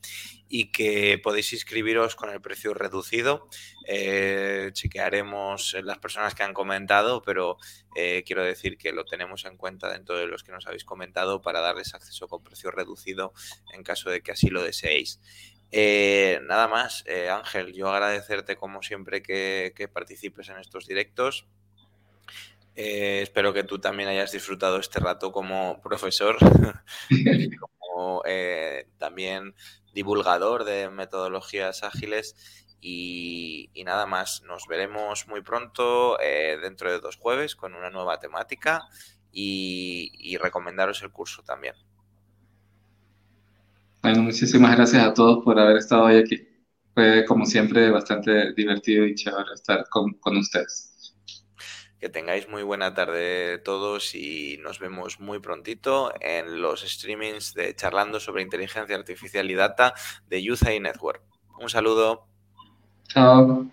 [0.51, 3.47] y que podéis inscribiros con el precio reducido.
[3.88, 7.57] Eh, chequearemos las personas que han comentado, pero
[7.96, 11.42] eh, quiero decir que lo tenemos en cuenta dentro de los que nos habéis comentado
[11.42, 13.34] para darles acceso con precio reducido
[13.74, 15.20] en caso de que así lo deseéis.
[15.72, 21.48] Eh, nada más, Ángel, yo agradecerte como siempre que, participes en estos directos.
[22.76, 26.38] Eh, espero que tú también hayas disfrutado este rato como profesor
[27.10, 29.54] y como eh, también
[29.94, 32.36] divulgador de metodologías ágiles.
[32.84, 38.19] Y, nada más, nos veremos muy pronto, eh, dentro de dos jueves, con una nueva
[38.19, 38.88] temática
[39.32, 41.75] y, recomendaros el curso también.
[44.01, 46.47] Bueno, muchísimas gracias a todos por haber estado hoy aquí.
[46.93, 51.15] Fue, como siempre, bastante divertido y chévere estar con, con ustedes.
[51.99, 57.75] Que tengáis muy buena tarde todos y nos vemos muy prontito en los streamings de
[57.75, 59.93] charlando sobre inteligencia artificial y data
[60.25, 61.21] de Youth Network.
[61.59, 62.30] Un saludo.
[63.14, 63.72] So.